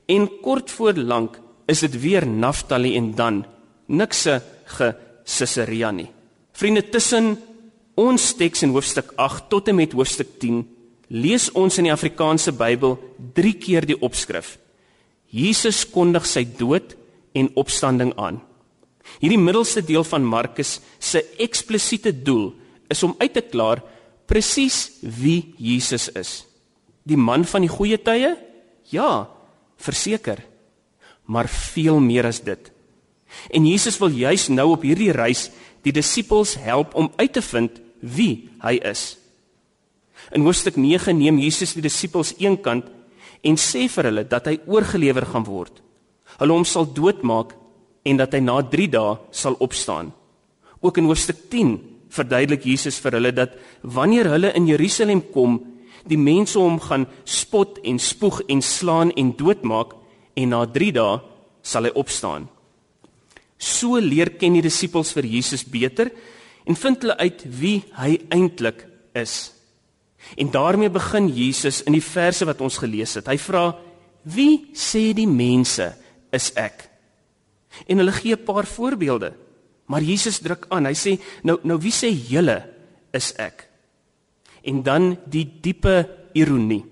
en 0.10 0.26
kort 0.42 0.74
voor 0.74 0.98
lank 0.98 1.38
is 1.70 1.84
dit 1.86 2.00
weer 2.02 2.26
Naftali 2.26 2.96
en 2.98 3.12
dan 3.16 3.44
nikse 3.88 4.40
ge 4.78 4.90
Caesarea 5.22 5.92
nie. 5.94 6.10
Vriende 6.58 6.82
tussen 6.90 7.36
Ons 8.00 8.32
teks 8.40 8.64
in 8.64 8.72
hoofstuk 8.72 9.12
8 9.20 9.50
tot 9.52 9.68
en 9.68 9.76
met 9.76 9.92
hoofstuk 9.92 10.38
10 10.40 10.62
lees 11.12 11.50
ons 11.60 11.76
in 11.78 11.90
die 11.90 11.94
Afrikaanse 11.94 12.54
Bybel 12.56 12.96
3 13.36 13.52
keer 13.60 13.86
die 13.86 13.98
opskrif. 14.00 14.56
Jesus 15.28 15.84
kondig 15.92 16.26
sy 16.26 16.46
dood 16.58 16.96
en 17.36 17.52
opstanding 17.60 18.14
aan. 18.16 18.40
Hierdie 19.20 19.42
middelste 19.42 19.84
deel 19.84 20.06
van 20.08 20.24
Markus 20.24 20.80
se 21.00 21.20
eksplisiete 21.44 22.14
doel 22.24 22.54
is 22.92 23.04
om 23.04 23.16
uit 23.20 23.34
te 23.36 23.44
klaar 23.44 23.84
presies 24.32 24.88
wie 25.04 25.52
Jesus 25.60 26.08
is. 26.16 26.32
Die 27.04 27.20
man 27.20 27.44
van 27.44 27.66
die 27.66 27.72
goeie 27.72 28.00
tye? 28.00 28.36
Ja, 28.94 29.28
verseker. 29.82 30.40
Maar 31.28 31.50
veel 31.52 32.00
meer 32.00 32.30
as 32.30 32.40
dit. 32.44 32.72
En 33.52 33.68
Jesus 33.68 33.98
wil 34.00 34.16
juis 34.16 34.48
nou 34.52 34.72
op 34.76 34.86
hierdie 34.88 35.12
reis 35.16 35.50
die 35.84 35.94
disippels 35.96 36.56
help 36.62 36.96
om 36.96 37.12
uit 37.18 37.34
te 37.34 37.44
vind 37.44 37.80
wie 38.00 38.50
hy 38.64 38.78
is. 38.88 39.16
In 40.36 40.46
hoofstuk 40.46 40.78
9 40.80 41.16
neem 41.18 41.40
Jesus 41.42 41.74
die 41.76 41.84
disippels 41.84 42.36
eenkant 42.40 42.88
en 43.42 43.58
sê 43.58 43.88
vir 43.90 44.12
hulle 44.12 44.26
dat 44.30 44.48
hy 44.48 44.60
oorgelewer 44.70 45.26
gaan 45.32 45.48
word. 45.48 45.82
Hulle 46.38 46.56
hom 46.56 46.68
sal 46.68 46.86
doodmaak 46.88 47.56
en 48.06 48.20
dat 48.20 48.36
hy 48.36 48.44
na 48.44 48.60
3 48.64 48.88
dae 48.94 49.16
sal 49.36 49.58
opstaan. 49.60 50.12
Ook 50.82 51.00
in 51.02 51.10
hoofstuk 51.10 51.50
10 51.50 51.80
verduidelik 52.12 52.65
Jesus 52.68 53.00
vir 53.00 53.18
hulle 53.18 53.32
dat 53.32 53.56
wanneer 53.82 54.30
hulle 54.30 54.51
in 54.58 54.68
Jerusalem 54.68 55.24
kom, 55.34 55.60
die 56.06 56.20
mense 56.20 56.60
hom 56.60 56.80
gaan 56.82 57.06
spot 57.25 57.80
en 57.86 58.00
spoeg 58.00 58.41
en 58.50 58.62
slaan 58.62 59.12
en 59.18 59.34
doodmaak 59.38 59.96
en 60.36 60.53
na 60.53 60.65
3 60.65 60.91
dae 60.98 61.20
sal 61.62 61.88
hy 61.88 61.94
opstaan. 61.96 62.48
So 63.62 64.00
leer 64.01 64.34
ken 64.41 64.58
die 64.58 64.65
disippels 64.65 65.13
vir 65.13 65.27
Jesus 65.30 65.63
beter 65.63 66.10
en 66.65 66.77
vind 66.77 67.03
hulle 67.03 67.18
uit 67.22 67.44
wie 67.60 67.82
hy 68.00 68.15
eintlik 68.34 68.86
is. 69.18 69.51
En 70.38 70.50
daarmee 70.53 70.89
begin 70.94 71.30
Jesus 71.34 71.82
in 71.86 71.94
die 71.98 72.06
verse 72.06 72.46
wat 72.46 72.62
ons 72.62 72.80
gelees 72.82 73.15
het. 73.18 73.27
Hy 73.27 73.38
vra: 73.38 73.75
"Wie 74.24 74.70
sê 74.74 75.13
die 75.13 75.27
mense 75.27 75.94
is 76.32 76.51
ek?" 76.56 76.89
En 77.88 77.98
hulle 77.98 78.12
gee 78.12 78.36
'n 78.36 78.46
paar 78.46 78.65
voorbeelde. 78.65 79.34
Maar 79.92 80.06
Jesus 80.08 80.40
druk 80.40 80.70
aan. 80.72 80.88
Hy 80.88 80.96
sê: 80.96 81.18
"Nou 81.44 81.60
nou 81.68 81.78
wie 81.84 81.92
sê 81.92 82.08
julle 82.10 82.64
is 83.12 83.34
ek?" 83.36 83.68
En 84.64 84.84
dan 84.84 85.18
die 85.26 85.46
diepe 85.62 86.08
ironie. 86.34 86.86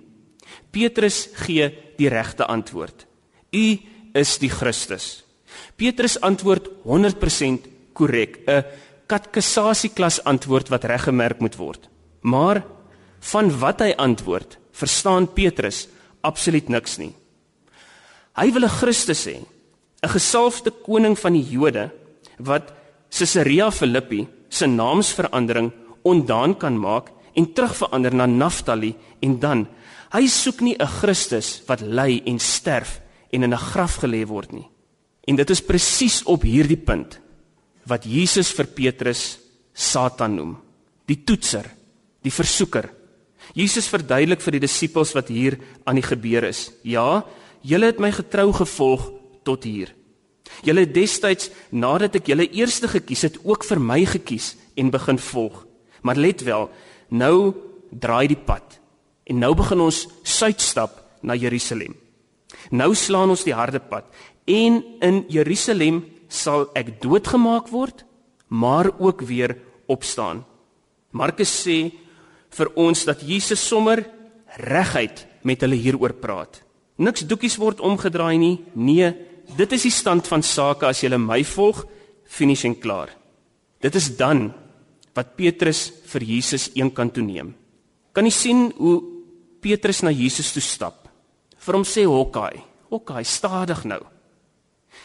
Petrus 0.71 1.29
gee 1.45 1.69
die 1.97 2.09
regte 2.09 2.45
antwoord. 2.45 3.05
U 3.53 3.65
is 4.13 4.37
die 4.41 4.49
Christus. 4.49 5.23
Petrus 5.75 6.19
antwoord 6.21 6.67
100% 6.83 7.67
korrek, 7.93 8.39
'n 8.47 8.65
katkesasieklas 9.07 10.23
antwoord 10.23 10.69
wat 10.69 10.83
reggemerk 10.83 11.39
moet 11.39 11.55
word. 11.55 11.89
Maar 12.21 12.63
van 13.19 13.59
wat 13.59 13.79
hy 13.79 13.93
antwoord, 13.97 14.57
verstaan 14.71 15.33
Petrus 15.33 15.87
absoluut 16.21 16.69
niks 16.69 16.97
nie. 16.97 17.13
Hy 18.35 18.51
wil 18.51 18.63
'n 18.63 18.77
Christus 18.81 19.25
hê, 19.25 19.39
'n 20.03 20.09
gesalfde 20.09 20.71
koning 20.71 21.17
van 21.17 21.33
die 21.33 21.49
Jode 21.49 21.91
wat 22.37 22.78
Caesarea 23.09 23.71
Philippi 23.71 24.27
se 24.49 24.67
naamsverandering 24.67 25.71
ondaan 26.03 26.57
kan 26.57 26.77
maak 26.77 27.11
en 27.33 27.53
terugverander 27.53 28.13
na 28.15 28.25
Naftali 28.25 28.93
en 29.21 29.39
dan 29.39 29.67
hy 30.13 30.27
soek 30.27 30.61
nie 30.61 30.75
'n 30.79 30.87
Christus 30.87 31.61
wat 31.67 31.81
ly 31.81 32.21
en 32.25 32.39
sterf 32.39 33.01
en 33.31 33.43
in 33.43 33.53
'n 33.53 33.65
graf 33.71 34.01
gelê 34.01 34.25
word 34.25 34.51
nie. 34.51 34.67
En 35.27 35.35
dit 35.35 35.49
is 35.49 35.61
presies 35.61 36.23
op 36.23 36.43
hierdie 36.43 36.77
punt 36.77 37.19
wat 37.85 38.05
Jesus 38.05 38.51
vir 38.51 38.65
Petrus 38.65 39.39
Satan 39.73 40.35
noem, 40.35 40.57
die 41.05 41.23
toetser, 41.23 41.65
die 42.21 42.31
versoeker. 42.31 42.89
Jesus 43.53 43.87
verduidelik 43.87 44.41
vir 44.41 44.51
die 44.51 44.59
disippels 44.59 45.13
wat 45.15 45.27
hier 45.27 45.57
aan 45.85 45.95
die 45.95 46.05
gebeur 46.05 46.43
is. 46.43 46.71
Ja, 46.83 47.23
julle 47.61 47.85
het 47.85 47.99
my 47.99 48.11
getrou 48.11 48.51
gevolg 48.53 49.11
tot 49.43 49.63
hier. 49.63 49.95
Julle 50.65 50.85
het 50.85 50.93
destyds 50.93 51.49
nadat 51.71 52.19
ek 52.19 52.31
julle 52.31 52.49
eerste 52.49 52.89
gekies 52.91 53.25
het, 53.27 53.39
ook 53.43 53.63
vir 53.67 53.79
my 53.79 54.03
gekies 54.05 54.55
en 54.75 54.91
begin 54.93 55.19
volg. 55.19 55.65
Maar 56.01 56.19
let 56.19 56.43
wel, 56.47 56.69
nou 57.09 57.53
draai 57.91 58.27
die 58.31 58.39
pad 58.39 58.77
en 59.29 59.41
nou 59.41 59.53
begin 59.57 59.81
ons 59.85 60.05
suidstap 60.25 60.95
na 61.21 61.35
Jerusalem. 61.37 61.93
Nou 62.73 62.93
slaan 62.97 63.29
ons 63.29 63.45
die 63.45 63.53
harde 63.53 63.81
pad 63.81 64.07
en 64.49 64.81
in 65.05 65.23
Jerusalem 65.29 66.03
sal 66.29 66.67
ek 66.77 66.99
doodgemaak 67.01 67.69
word, 67.73 68.05
maar 68.49 68.89
ook 68.97 69.21
weer 69.21 69.57
opstaan. 69.89 70.43
Markus 71.11 71.51
sê 71.65 71.91
vir 72.57 72.71
ons 72.77 73.05
dat 73.05 73.21
Jesus 73.25 73.61
sommer 73.61 74.03
reguit 74.57 75.25
met 75.45 75.61
hulle 75.61 75.77
hieroor 75.77 76.15
praat. 76.21 76.61
Niks 76.99 77.25
doekies 77.25 77.57
word 77.61 77.81
omgedraai 77.85 78.37
nie. 78.37 78.55
Nee, 78.73 79.13
dit 79.57 79.71
is 79.71 79.85
die 79.87 79.93
stand 79.93 80.27
van 80.27 80.43
sake 80.43 80.87
as 80.87 81.03
jy 81.03 81.17
my 81.17 81.43
volg, 81.43 81.85
finish 82.25 82.65
en 82.65 82.75
klaar. 82.79 83.09
Dit 83.81 83.95
is 83.95 84.15
dan 84.17 84.51
wat 85.15 85.35
Petrus 85.35 85.89
vir 86.11 86.23
Jesus 86.23 86.69
eenkant 86.75 87.13
toe 87.13 87.23
neem. 87.23 87.53
Kan 88.13 88.25
jy 88.25 88.31
sien 88.31 88.71
hoe 88.77 89.01
Petrus 89.61 90.03
na 90.03 90.11
Jesus 90.11 90.53
toe 90.53 90.63
stap? 90.63 91.07
Vir 91.59 91.75
hom 91.75 91.85
sê 91.87 92.05
Hokkai, 92.07 92.61
Hokkai, 92.89 93.23
stadig 93.27 93.83
nou. 93.85 94.01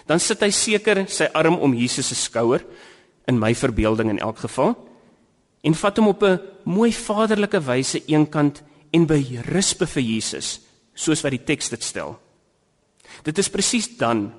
Dan 0.07 0.21
sit 0.21 0.43
hy 0.43 0.51
seker 0.55 1.05
sy 1.09 1.29
arm 1.35 1.59
om 1.63 1.75
Jesus 1.75 2.11
se 2.13 2.19
skouer 2.19 2.65
in 3.29 3.39
my 3.41 3.55
verbeelding 3.57 4.11
in 4.13 4.21
elk 4.23 4.45
geval 4.45 4.75
en 5.65 5.77
vat 5.81 5.97
hom 5.97 6.09
op 6.13 6.23
'n 6.23 6.41
mooi 6.65 6.93
vaderlike 6.93 7.61
wyse 7.61 8.03
eenkant 8.07 8.63
en 8.93 9.07
berusbe 9.07 9.87
vir 9.87 10.03
Jesus 10.03 10.61
soos 10.95 11.23
wat 11.23 11.33
die 11.33 11.45
teks 11.45 11.69
dit 11.69 11.83
stel. 11.83 12.19
Dit 13.23 13.39
is 13.39 13.53
presies 13.53 13.89
dan 13.97 14.33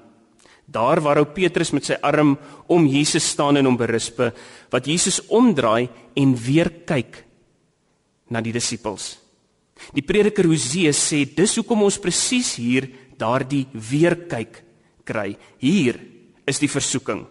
daar 0.65 1.01
waar 1.01 1.21
ou 1.21 1.27
Petrus 1.29 1.71
met 1.71 1.85
sy 1.85 1.97
arm 2.01 2.35
om 2.67 2.87
Jesus 2.89 3.27
staan 3.35 3.57
en 3.59 3.69
hom 3.69 3.77
berusbe 3.77 4.31
wat 4.73 4.89
Jesus 4.89 5.21
omdraai 5.29 5.87
en 6.17 6.33
weer 6.35 6.71
kyk 6.89 7.21
na 8.33 8.41
die 8.41 8.53
disippels. 8.55 9.15
Die 9.93 10.05
prediker 10.05 10.47
Hosea 10.49 10.93
sê 10.95 11.23
dis 11.29 11.57
hoekom 11.59 11.85
ons 11.85 11.99
presies 12.01 12.55
hier 12.57 12.87
daardie 13.19 13.65
weer 13.73 14.17
kyk 14.29 14.63
kry. 15.05 15.35
Hier 15.61 15.99
is 16.49 16.59
die 16.61 16.71
versoeking. 16.71 17.25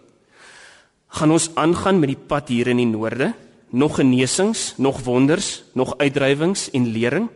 Gaan 1.15 1.31
ons 1.31 1.49
aangaan 1.59 1.99
met 1.99 2.13
die 2.13 2.19
pad 2.29 2.49
hier 2.51 2.71
in 2.71 2.79
die 2.81 2.89
noorde? 2.89 3.33
Nog 3.75 3.97
genesings, 3.99 4.75
nog 4.79 5.01
wonders, 5.03 5.65
nog 5.75 5.97
uitdrywings 5.99 6.69
en 6.71 6.87
lering? 6.95 7.27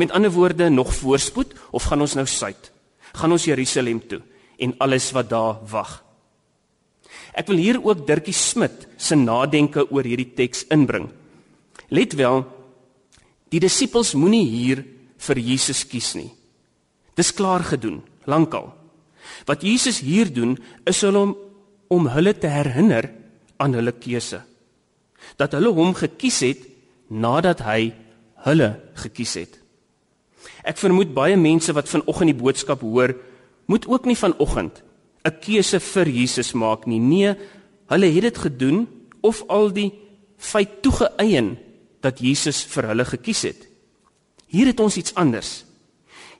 Met 0.00 0.12
ander 0.12 0.32
woorde, 0.32 0.70
nog 0.70 0.94
voorspoed 0.94 1.52
of 1.70 1.84
gaan 1.88 2.00
ons 2.00 2.16
nou 2.16 2.26
suid? 2.26 2.72
Gaan 3.16 3.32
ons 3.32 3.46
Jerusalem 3.48 4.00
toe 4.08 4.20
en 4.60 4.74
alles 4.80 5.10
wat 5.16 5.30
daar 5.30 5.60
wag? 5.70 6.02
Ek 7.36 7.48
wil 7.50 7.60
hier 7.60 7.78
ook 7.80 8.06
Dirkie 8.08 8.34
Smit 8.36 8.86
se 8.96 9.16
nadenke 9.16 9.86
oor 9.92 10.04
hierdie 10.04 10.32
teks 10.36 10.64
inbring. 10.72 11.08
Let 11.92 12.16
wel, 12.16 12.42
die 13.52 13.60
disippels 13.62 14.14
moenie 14.16 14.46
hier 14.48 14.82
vir 15.26 15.40
Jesus 15.40 15.84
kies 15.88 16.14
nie. 16.16 16.30
Dis 17.16 17.32
klaar 17.32 17.64
gedoen, 17.64 18.02
lankal. 18.28 18.72
Wat 19.46 19.62
Jesus 19.64 20.00
hier 20.04 20.32
doen 20.32 20.56
is 20.84 21.02
om 21.04 21.36
om 21.88 22.08
hulle 22.10 22.32
te 22.34 22.48
herinner 22.50 23.06
aan 23.62 23.76
hulle 23.78 23.92
keuse. 23.94 24.40
Dat 25.38 25.54
hulle 25.54 25.70
hom 25.70 25.94
gekies 25.94 26.40
het 26.42 26.64
nadat 27.08 27.62
hy 27.62 27.92
hulle 28.42 28.72
gekies 28.98 29.34
het. 29.38 29.54
Ek 30.66 30.80
vermoed 30.82 31.14
baie 31.14 31.36
mense 31.38 31.72
wat 31.76 31.88
vanoggend 31.88 32.32
die 32.32 32.40
boodskap 32.40 32.82
hoor, 32.82 33.14
moet 33.70 33.86
ook 33.86 34.06
nie 34.06 34.18
vanoggend 34.18 34.82
'n 35.26 35.40
keuse 35.40 35.80
vir 35.80 36.08
Jesus 36.08 36.52
maak 36.54 36.86
nie. 36.86 37.00
Nee, 37.00 37.34
hulle 37.90 38.06
het 38.06 38.22
dit 38.22 38.38
gedoen 38.38 38.86
of 39.22 39.42
al 39.48 39.72
die 39.72 39.92
feit 40.38 40.82
toegeëien 40.82 41.56
dat 42.00 42.20
Jesus 42.20 42.62
vir 42.64 42.86
hulle 42.92 43.04
gekies 43.04 43.42
het. 43.42 43.66
Hier 44.46 44.66
het 44.66 44.80
ons 44.80 44.96
iets 44.96 45.14
anders. 45.14 45.64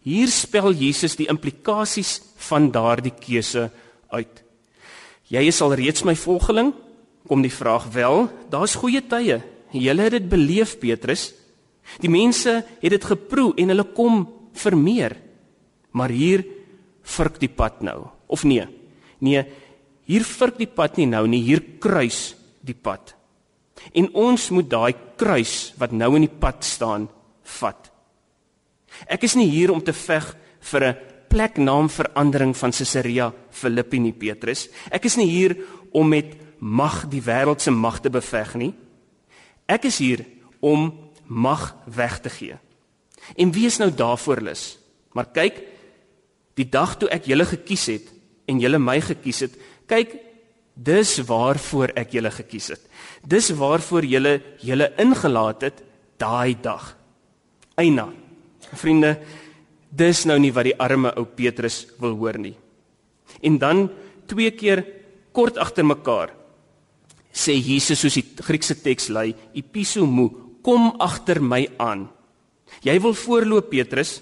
Hier 0.03 0.29
spel 0.29 0.73
Jesus 0.73 1.17
die 1.17 1.27
implikasies 1.27 2.21
van 2.49 2.71
daardie 2.71 3.15
keuse 3.15 3.71
uit. 4.15 4.43
Jy 5.29 5.43
is 5.51 5.61
al 5.61 5.75
reeds 5.75 6.05
my 6.07 6.15
volgeling? 6.15 6.73
Kom 7.27 7.43
die 7.43 7.51
vraag 7.51 7.91
wel, 7.91 8.29
daar's 8.51 8.77
goeie 8.79 9.03
tye. 9.03 9.43
Julle 9.73 10.03
het 10.03 10.13
dit 10.13 10.29
beleef, 10.29 10.79
Petrus. 10.79 11.33
Die 12.03 12.11
mense 12.11 12.65
het 12.81 12.93
dit 12.93 13.05
geproe 13.05 13.55
en 13.57 13.73
hulle 13.73 13.87
kom 13.97 14.25
vir 14.57 14.77
meer. 14.77 15.17
Maar 15.97 16.13
hier 16.13 16.45
vurk 17.17 17.39
die 17.41 17.53
pad 17.53 17.83
nou. 17.87 18.07
Of 18.27 18.45
nee? 18.45 18.67
Nee, 19.23 19.45
hier 20.07 20.25
vurk 20.27 20.59
die 20.59 20.71
pad 20.71 20.99
nie 21.01 21.09
nou 21.09 21.25
nie, 21.31 21.43
hier 21.43 21.63
kruis 21.81 22.35
die 22.67 22.75
pad. 22.75 23.15
En 23.95 24.09
ons 24.17 24.51
moet 24.55 24.69
daai 24.69 24.95
kruis 25.19 25.73
wat 25.81 25.95
nou 25.95 26.15
in 26.19 26.27
die 26.27 26.39
pad 26.41 26.65
staan, 26.67 27.09
vat. 27.61 27.91
Ek 29.07 29.27
is 29.29 29.37
nie 29.37 29.49
hier 29.51 29.73
om 29.75 29.83
te 29.85 29.93
veg 29.93 30.35
vir 30.71 30.85
'n 30.85 30.97
pleknaamverandering 31.29 32.57
van 32.57 32.73
Caesarea 32.73 33.33
Philippi 33.51 33.99
nie, 33.99 34.13
Petrus. 34.13 34.69
Ek 34.91 35.05
is 35.05 35.17
nie 35.17 35.27
hier 35.27 35.57
om 35.93 36.09
met 36.09 36.37
mag 36.59 37.09
die 37.09 37.23
wêreld 37.23 37.61
se 37.61 37.71
mag 37.71 38.01
te 38.01 38.11
beveg 38.11 38.55
nie. 38.55 38.75
Ek 39.69 39.85
is 39.85 39.99
hier 39.99 40.25
om 40.61 40.93
mag 41.27 41.75
weg 41.85 42.21
te 42.21 42.31
gee. 42.31 42.57
En 43.35 43.53
wie 43.53 43.67
is 43.67 43.79
nou 43.79 43.91
daarvoor 43.91 44.41
lus? 44.41 44.77
Maar 45.13 45.31
kyk, 45.35 45.59
die 46.57 46.69
dag 46.71 46.97
toe 47.01 47.11
ek 47.13 47.27
julle 47.29 47.47
gekies 47.49 47.87
het 47.91 48.13
en 48.47 48.61
julle 48.63 48.79
my 48.79 49.01
gekies 49.03 49.43
het, 49.47 49.57
kyk, 49.91 50.15
dis 50.77 51.17
waarvoor 51.27 51.95
ek 51.97 52.15
julle 52.15 52.31
gekies 52.31 52.71
het. 52.75 52.83
Dis 53.25 53.51
waarvoor 53.57 54.05
julle 54.07 54.37
julle 54.63 54.93
ingelaat 55.03 55.67
het 55.67 55.83
daai 56.21 56.55
dag. 56.63 56.93
Eina. 57.77 58.07
Vriende, 58.77 59.17
dis 59.91 60.25
nou 60.29 60.39
nie 60.43 60.53
wat 60.53 60.69
die 60.69 60.77
arme 60.79 61.13
ou 61.17 61.25
Petrus 61.25 61.85
wil 62.01 62.17
hoor 62.21 62.39
nie. 62.39 62.55
En 63.43 63.59
dan 63.59 63.87
twee 64.29 64.51
keer 64.57 64.85
kort 65.33 65.59
agter 65.61 65.85
mekaar 65.85 66.33
sê 67.37 67.53
Jesus 67.53 68.01
soos 68.01 68.17
die 68.17 68.25
Griekse 68.41 68.79
teks 68.81 69.11
lui, 69.13 69.35
episomou 69.53 70.46
kom 70.67 70.91
agter 70.99 71.39
my 71.39 71.63
aan. 71.79 72.09
Jy 72.83 72.97
wil 73.05 73.15
voorloop 73.15 73.71
Petrus. 73.71 74.19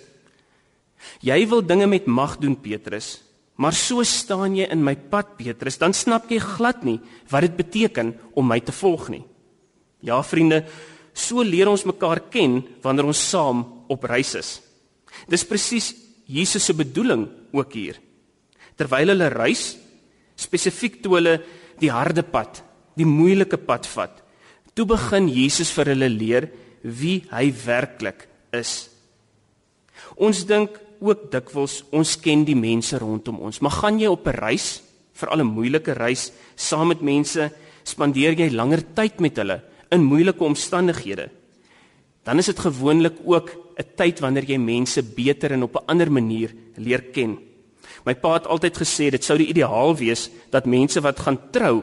Jy 1.25 1.41
wil 1.49 1.65
dinge 1.65 1.89
met 1.89 2.07
mag 2.07 2.37
doen 2.41 2.57
Petrus. 2.61 3.23
Maar 3.57 3.77
so 3.77 4.03
staan 4.05 4.57
jy 4.59 4.67
in 4.67 4.83
my 4.83 4.97
pad 4.97 5.37
Petrus, 5.39 5.79
dan 5.79 5.95
snap 5.95 6.27
jy 6.31 6.41
glad 6.43 6.83
nie 6.83 6.99
wat 7.31 7.47
dit 7.47 7.55
beteken 7.57 8.11
om 8.35 8.49
my 8.51 8.59
te 8.61 8.75
volg 8.75 9.09
nie. 9.15 9.23
Ja 10.05 10.19
vriende, 10.27 10.65
so 11.15 11.45
leer 11.47 11.71
ons 11.71 11.87
mekaar 11.87 12.25
ken 12.35 12.59
wanneer 12.83 13.07
ons 13.13 13.23
saam 13.31 13.63
op 13.89 14.05
reis 14.11 14.35
is. 14.35 14.59
Dis 15.31 15.47
presies 15.47 15.93
Jesus 16.27 16.67
se 16.67 16.75
bedoeling 16.75 17.29
ook 17.55 17.77
hier. 17.79 18.01
Terwyl 18.75 19.15
hulle 19.15 19.31
reis, 19.31 19.77
spesifiek 20.35 20.99
toe 21.05 21.21
hulle 21.21 21.37
die 21.79 21.93
harde 21.95 22.25
pad, 22.27 22.59
die 22.99 23.07
moeilike 23.07 23.61
pad 23.63 23.87
vat, 23.95 24.24
Toe 24.75 24.87
begin 24.91 25.29
Jesus 25.31 25.71
vir 25.71 25.93
hulle 25.93 26.09
leer 26.11 26.49
wie 26.83 27.23
hy 27.31 27.49
werklik 27.65 28.27
is. 28.55 28.91
Ons 30.19 30.43
dink 30.49 30.81
ook 31.05 31.29
dikwels 31.33 31.83
ons 31.95 32.17
ken 32.23 32.45
die 32.47 32.59
mense 32.59 32.99
rondom 32.99 33.39
ons, 33.47 33.61
maar 33.63 33.75
gaan 33.83 34.01
jy 34.01 34.09
op 34.11 34.27
'n 34.27 34.35
reis, 34.35 34.83
veral 35.15 35.41
'n 35.41 35.55
moeilike 35.55 35.93
reis, 35.95 36.33
saam 36.57 36.89
met 36.89 37.03
mense, 37.03 37.51
spandeer 37.85 38.35
jy 38.35 38.51
langer 38.51 38.83
tyd 38.95 39.21
met 39.21 39.37
hulle 39.37 39.63
in 39.91 40.03
moeilike 40.03 40.45
omstandighede. 40.45 41.31
Dan 42.25 42.39
is 42.39 42.47
dit 42.47 42.59
gewoonlik 42.59 43.15
ook 43.25 43.51
'n 43.79 43.85
tyd 43.97 44.21
wanneer 44.21 44.45
jy 44.45 44.59
mense 44.59 45.03
beter 45.03 45.53
en 45.53 45.63
op 45.63 45.77
'n 45.77 45.87
ander 45.87 46.11
manier 46.11 46.51
leer 46.77 47.03
ken. 47.13 47.39
My 48.05 48.15
pa 48.15 48.35
het 48.35 48.47
altyd 48.47 48.77
gesê 48.77 49.11
dit 49.11 49.25
sou 49.25 49.39
die 49.39 49.49
ideaal 49.49 49.97
wees 49.97 50.31
dat 50.51 50.67
mense 50.67 51.01
wat 51.01 51.21
gaan 51.21 51.39
trou 51.51 51.83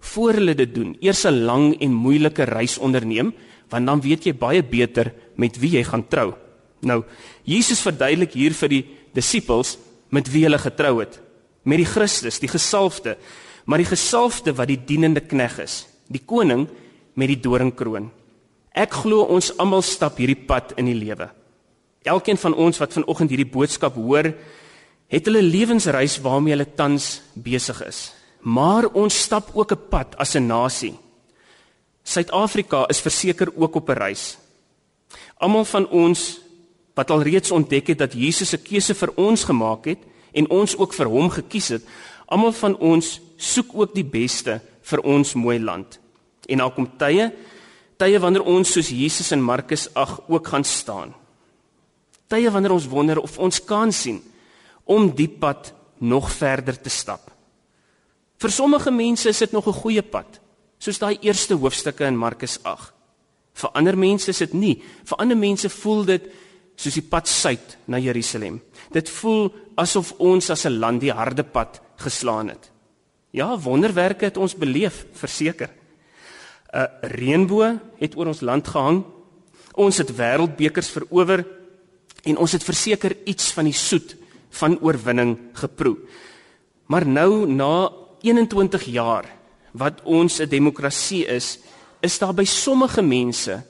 voor 0.00 0.38
hulle 0.38 0.54
dit 0.54 0.74
doen, 0.74 0.96
eers 1.00 1.24
'n 1.24 1.44
lang 1.44 1.80
en 1.80 1.92
moeilike 1.92 2.44
reis 2.44 2.78
onderneem, 2.78 3.34
want 3.68 3.86
dan 3.86 4.00
weet 4.00 4.24
jy 4.24 4.34
baie 4.34 4.62
beter 4.62 5.12
met 5.36 5.58
wie 5.58 5.70
jy 5.70 5.84
gaan 5.84 6.08
trou. 6.08 6.34
Nou, 6.80 7.04
Jesus 7.44 7.80
verduidelik 7.80 8.32
hier 8.32 8.54
vir 8.54 8.68
die 8.68 8.84
disippels 9.14 9.78
met 10.10 10.30
wie 10.30 10.44
hulle 10.44 10.58
getrou 10.58 11.00
het, 11.00 11.20
met 11.62 11.78
die 11.78 11.88
Christus, 11.88 12.38
die 12.38 12.48
gesalfde, 12.48 13.16
maar 13.64 13.78
die 13.78 13.90
gesalfde 13.90 14.54
wat 14.54 14.68
die 14.68 14.84
dienende 14.86 15.20
knegg 15.20 15.58
is, 15.58 15.86
die 16.08 16.22
koning 16.24 16.68
met 17.14 17.28
die 17.28 17.40
doringkroon. 17.40 18.10
Ek 18.72 18.92
glo 18.92 19.22
ons 19.22 19.58
almal 19.58 19.82
stap 19.82 20.18
hierdie 20.18 20.46
pad 20.46 20.76
in 20.76 20.86
die 20.86 20.94
lewe. 20.94 21.30
Elkeen 22.04 22.36
van 22.36 22.54
ons 22.54 22.78
wat 22.78 22.92
vanoggend 22.92 23.30
hierdie 23.30 23.50
boodskap 23.50 23.94
hoor, 23.94 24.34
het 25.08 25.26
hulle 25.26 25.42
lewensreis 25.42 26.20
waarmee 26.22 26.54
hulle 26.54 26.74
tans 26.76 27.22
besig 27.34 27.82
is 27.86 28.12
maar 28.46 28.86
ons 28.94 29.22
stap 29.22 29.50
ook 29.54 29.72
'n 29.72 29.88
pad 29.90 30.16
as 30.16 30.34
'n 30.34 30.46
nasie. 30.46 30.94
Suid-Afrika 32.02 32.86
is 32.86 33.00
verseker 33.00 33.52
ook 33.56 33.74
op 33.74 33.88
'n 33.88 33.98
reis. 33.98 34.38
Almal 35.38 35.64
van 35.64 35.88
ons 35.88 36.40
wat 36.94 37.10
al 37.10 37.22
reeds 37.22 37.50
ontdek 37.50 37.86
het 37.86 37.98
dat 37.98 38.12
Jesus 38.12 38.52
'n 38.52 38.62
keuse 38.62 38.94
vir 38.94 39.12
ons 39.16 39.44
gemaak 39.44 39.84
het 39.84 39.98
en 40.32 40.50
ons 40.50 40.76
ook 40.76 40.92
vir 40.94 41.06
hom 41.06 41.30
gekies 41.30 41.68
het, 41.68 41.82
Almal 42.26 42.52
van 42.52 42.74
ons 42.82 43.20
soek 43.36 43.70
ook 43.74 43.94
die 43.94 44.04
beste 44.04 44.58
vir 44.82 45.02
ons 45.06 45.34
mooi 45.34 45.60
land. 45.62 45.98
En 46.50 46.58
daar 46.58 46.72
kom 46.74 46.88
tye, 46.98 47.30
tye 47.96 48.18
wanneer 48.18 48.42
ons 48.42 48.72
soos 48.72 48.90
Jesus 48.90 49.30
in 49.32 49.42
Markus 49.42 49.86
8 49.94 50.26
ook 50.28 50.48
gaan 50.48 50.64
staan. 50.64 51.14
Tye 52.26 52.50
wanneer 52.50 52.74
ons 52.74 52.88
wonder 52.90 53.20
of 53.22 53.38
ons 53.38 53.64
kan 53.64 53.92
sien 53.92 54.22
om 54.84 55.10
die 55.14 55.28
pad 55.28 55.72
nog 55.98 56.30
verder 56.32 56.80
te 56.80 56.90
stap. 56.90 57.35
Vir 58.38 58.52
sommige 58.52 58.90
mense 58.90 59.28
is 59.28 59.38
dit 59.38 59.52
nog 59.52 59.66
'n 59.66 59.80
goeie 59.82 60.02
pad, 60.02 60.40
soos 60.78 60.98
daai 60.98 61.18
eerste 61.20 61.54
hoofstukke 61.54 62.04
in 62.04 62.16
Markus 62.16 62.58
8. 62.62 62.92
Vir 63.54 63.70
ander 63.72 63.96
mense 63.96 64.28
is 64.28 64.38
dit 64.38 64.52
nie. 64.52 64.82
Vir 65.04 65.18
ander 65.18 65.36
mense 65.36 65.68
voel 65.68 66.04
dit 66.04 66.28
soos 66.76 66.94
die 66.94 67.08
pad 67.08 67.28
suid 67.28 67.78
na 67.88 67.98
Jerusalem. 67.98 68.60
Dit 68.92 69.08
voel 69.08 69.52
asof 69.76 70.12
ons 70.18 70.50
as 70.50 70.66
'n 70.66 70.78
land 70.78 71.00
die 71.00 71.12
harde 71.12 71.42
pad 71.42 71.80
geslaan 71.96 72.48
het. 72.48 72.70
Ja, 73.30 73.58
wonderwerke 73.58 74.24
het 74.24 74.36
ons 74.36 74.54
beleef, 74.54 75.06
verseker. 75.12 75.70
'n 76.72 76.88
Reënboog 77.02 77.80
het 77.98 78.16
oor 78.16 78.26
ons 78.26 78.40
land 78.40 78.68
gehang. 78.68 79.04
Ons 79.74 79.98
het 79.98 80.16
wêreldbekers 80.16 80.88
verower 80.88 81.46
en 82.24 82.36
ons 82.36 82.52
het 82.52 82.64
verseker 82.64 83.16
iets 83.24 83.52
van 83.52 83.64
die 83.64 83.72
soet 83.72 84.16
van 84.50 84.78
oorwinning 84.80 85.38
geproe. 85.52 85.96
Maar 86.86 87.06
nou 87.06 87.46
na 87.46 87.90
21 88.26 88.84
jaar 88.90 89.28
wat 89.76 90.02
ons 90.02 90.40
'n 90.40 90.48
demokrasie 90.48 91.24
is, 91.26 91.58
is 92.00 92.18
daar 92.18 92.34
by 92.34 92.44
sommige 92.44 93.02
mense 93.02 93.64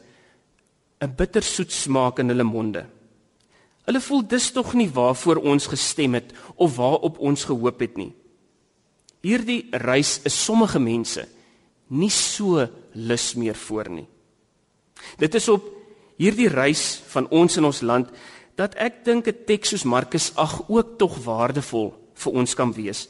'n 1.00 1.14
bittersoet 1.16 1.72
smaak 1.72 2.18
in 2.18 2.28
hulle 2.28 2.44
monde. 2.44 2.86
Hulle 3.84 4.00
voel 4.00 4.26
dis 4.26 4.50
tog 4.50 4.74
nie 4.74 4.90
waarvoor 4.90 5.36
ons 5.36 5.66
gestem 5.66 6.14
het 6.14 6.32
of 6.54 6.76
waarop 6.76 7.18
ons 7.18 7.44
gehoop 7.44 7.80
het 7.80 7.96
nie. 7.96 8.12
Hierdie 9.20 9.66
reis 9.70 10.20
is 10.24 10.44
sommige 10.44 10.78
mense 10.78 11.28
nie 11.86 12.10
so 12.10 12.66
lus 12.92 13.34
meer 13.34 13.54
voor 13.54 13.90
nie. 13.90 14.06
Dit 15.18 15.34
is 15.34 15.48
op 15.48 15.62
hierdie 16.16 16.48
reis 16.48 17.02
van 17.12 17.28
ons 17.30 17.56
in 17.56 17.64
ons 17.64 17.80
land 17.80 18.10
dat 18.56 18.74
ek 18.74 19.04
dink 19.04 19.28
'n 19.28 19.44
teks 19.46 19.68
soos 19.68 19.84
Markus 19.84 20.32
8 20.34 20.62
ook 20.68 20.98
tog 20.98 21.24
waardevol 21.24 21.94
vir 22.14 22.32
ons 22.32 22.54
kan 22.54 22.72
wees. 22.72 23.08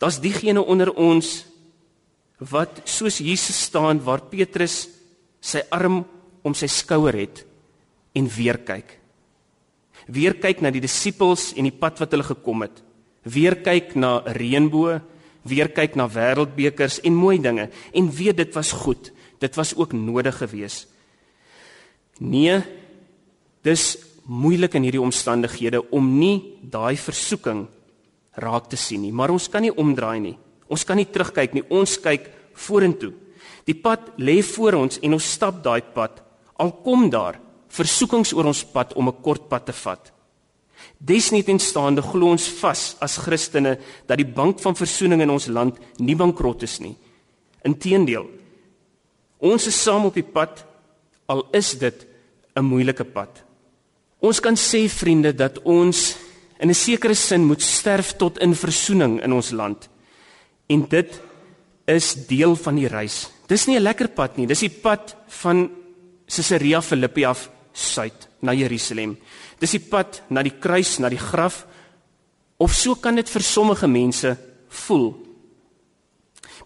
Daar's 0.00 0.20
diegene 0.20 0.64
onder 0.64 0.92
ons 0.96 1.44
wat 2.50 2.80
soos 2.88 3.20
Jesus 3.20 3.58
staan 3.68 4.00
waar 4.00 4.24
Petrus 4.32 4.86
sy 5.40 5.60
arm 5.68 6.02
om 6.42 6.56
sy 6.56 6.66
skouer 6.72 7.18
het 7.20 7.44
en 8.16 8.28
weer 8.32 8.56
kyk 8.64 9.00
weer 10.10 10.36
kyk 10.40 10.62
na 10.62 10.72
die 10.72 10.82
disippels 10.82 11.50
en 11.56 11.68
die 11.68 11.76
pad 11.76 12.00
wat 12.02 12.14
hulle 12.14 12.26
gekom 12.26 12.64
het. 12.66 12.82
Weer 13.22 13.60
kyk 13.62 13.94
na 13.96 14.20
'n 14.20 14.32
reënboog, 14.32 15.00
weer 15.44 15.68
kyk 15.68 15.96
na 15.96 16.08
wêreldbekers 16.08 17.00
en 17.04 17.14
mooi 17.14 17.38
dinge 17.38 17.70
en 17.92 18.10
weet 18.10 18.36
dit 18.36 18.54
was 18.54 18.72
goed. 18.72 19.12
Dit 19.38 19.54
was 19.56 19.74
ook 19.74 19.92
nodig 19.92 20.36
geweest. 20.36 20.88
Nee, 22.18 22.62
dis 23.62 23.98
moeilik 24.24 24.74
in 24.74 24.82
hierdie 24.82 25.00
omstandighede 25.00 25.90
om 25.90 26.18
nie 26.18 26.58
daai 26.62 26.96
versoeking 26.96 27.66
raak 28.36 28.68
te 28.70 28.76
sien 28.76 29.02
nie, 29.02 29.12
maar 29.12 29.30
ons 29.30 29.48
kan 29.48 29.62
nie 29.62 29.74
omdraai 29.74 30.20
nie. 30.20 30.38
Ons 30.70 30.84
kan 30.86 30.96
nie 30.96 31.08
terugkyk 31.10 31.54
nie. 31.54 31.64
Ons 31.70 31.98
kyk 31.98 32.30
vorentoe. 32.54 33.12
Die 33.66 33.74
pad 33.74 34.12
lê 34.18 34.38
voor 34.42 34.78
ons 34.78 35.00
en 35.02 35.16
ons 35.16 35.32
stap 35.34 35.62
daai 35.64 35.82
pad. 35.94 36.22
Al 36.62 36.72
kom 36.84 37.08
daar 37.10 37.40
versoekings 37.70 38.32
oor 38.34 38.50
ons 38.50 38.64
pad 38.64 38.94
om 38.94 39.08
'n 39.08 39.22
kort 39.22 39.48
pad 39.48 39.66
te 39.66 39.72
vat. 39.72 40.12
Desnietenstaande 40.98 42.02
glo 42.02 42.30
ons 42.30 42.48
vas 42.60 42.96
as 43.00 43.16
Christene 43.16 43.78
dat 44.06 44.16
die 44.16 44.26
bank 44.26 44.60
van 44.60 44.74
verzoening 44.74 45.22
in 45.22 45.30
ons 45.30 45.46
land 45.46 45.78
nie 45.98 46.16
bankrot 46.16 46.62
is 46.62 46.80
nie. 46.80 46.96
Inteendeel, 47.64 48.26
ons 49.38 49.66
is 49.66 49.82
saam 49.82 50.04
op 50.04 50.14
die 50.14 50.22
pad 50.22 50.64
al 51.26 51.46
is 51.52 51.78
dit 51.78 52.06
'n 52.56 52.64
moeilike 52.64 53.04
pad. 53.04 53.44
Ons 54.20 54.40
kan 54.40 54.54
sê 54.54 54.88
vriende 54.88 55.32
dat 55.32 55.58
ons 55.64 56.16
in 56.60 56.68
'n 56.68 56.74
sekere 56.74 57.14
sin 57.14 57.44
moet 57.44 57.62
sterf 57.62 58.16
tot 58.16 58.38
in 58.38 58.54
verzoening 58.54 59.22
in 59.22 59.32
ons 59.32 59.50
land. 59.50 59.88
En 60.68 60.88
dit 60.88 61.20
is 61.86 62.14
deel 62.26 62.56
van 62.56 62.74
die 62.74 62.88
reis. 62.88 63.30
Dis 63.46 63.66
nie 63.66 63.76
'n 63.76 63.82
lekker 63.82 64.08
pad 64.08 64.36
nie, 64.36 64.46
dis 64.46 64.60
die 64.60 64.80
pad 64.82 65.16
van 65.28 65.70
Caesarea 66.26 66.82
Philippi 66.82 67.24
af 67.24 67.50
suid 67.72 68.28
na 68.40 68.52
Jerusalem. 68.52 69.18
Dis 69.58 69.70
die 69.70 69.80
pad 69.80 70.22
na 70.28 70.42
die 70.42 70.58
kruis, 70.60 70.98
na 70.98 71.08
die 71.08 71.18
graf. 71.18 71.66
Of 72.56 72.74
so 72.74 72.94
kan 72.94 73.14
dit 73.14 73.28
vir 73.28 73.42
sommige 73.42 73.88
mense 73.88 74.36
voel. 74.68 75.16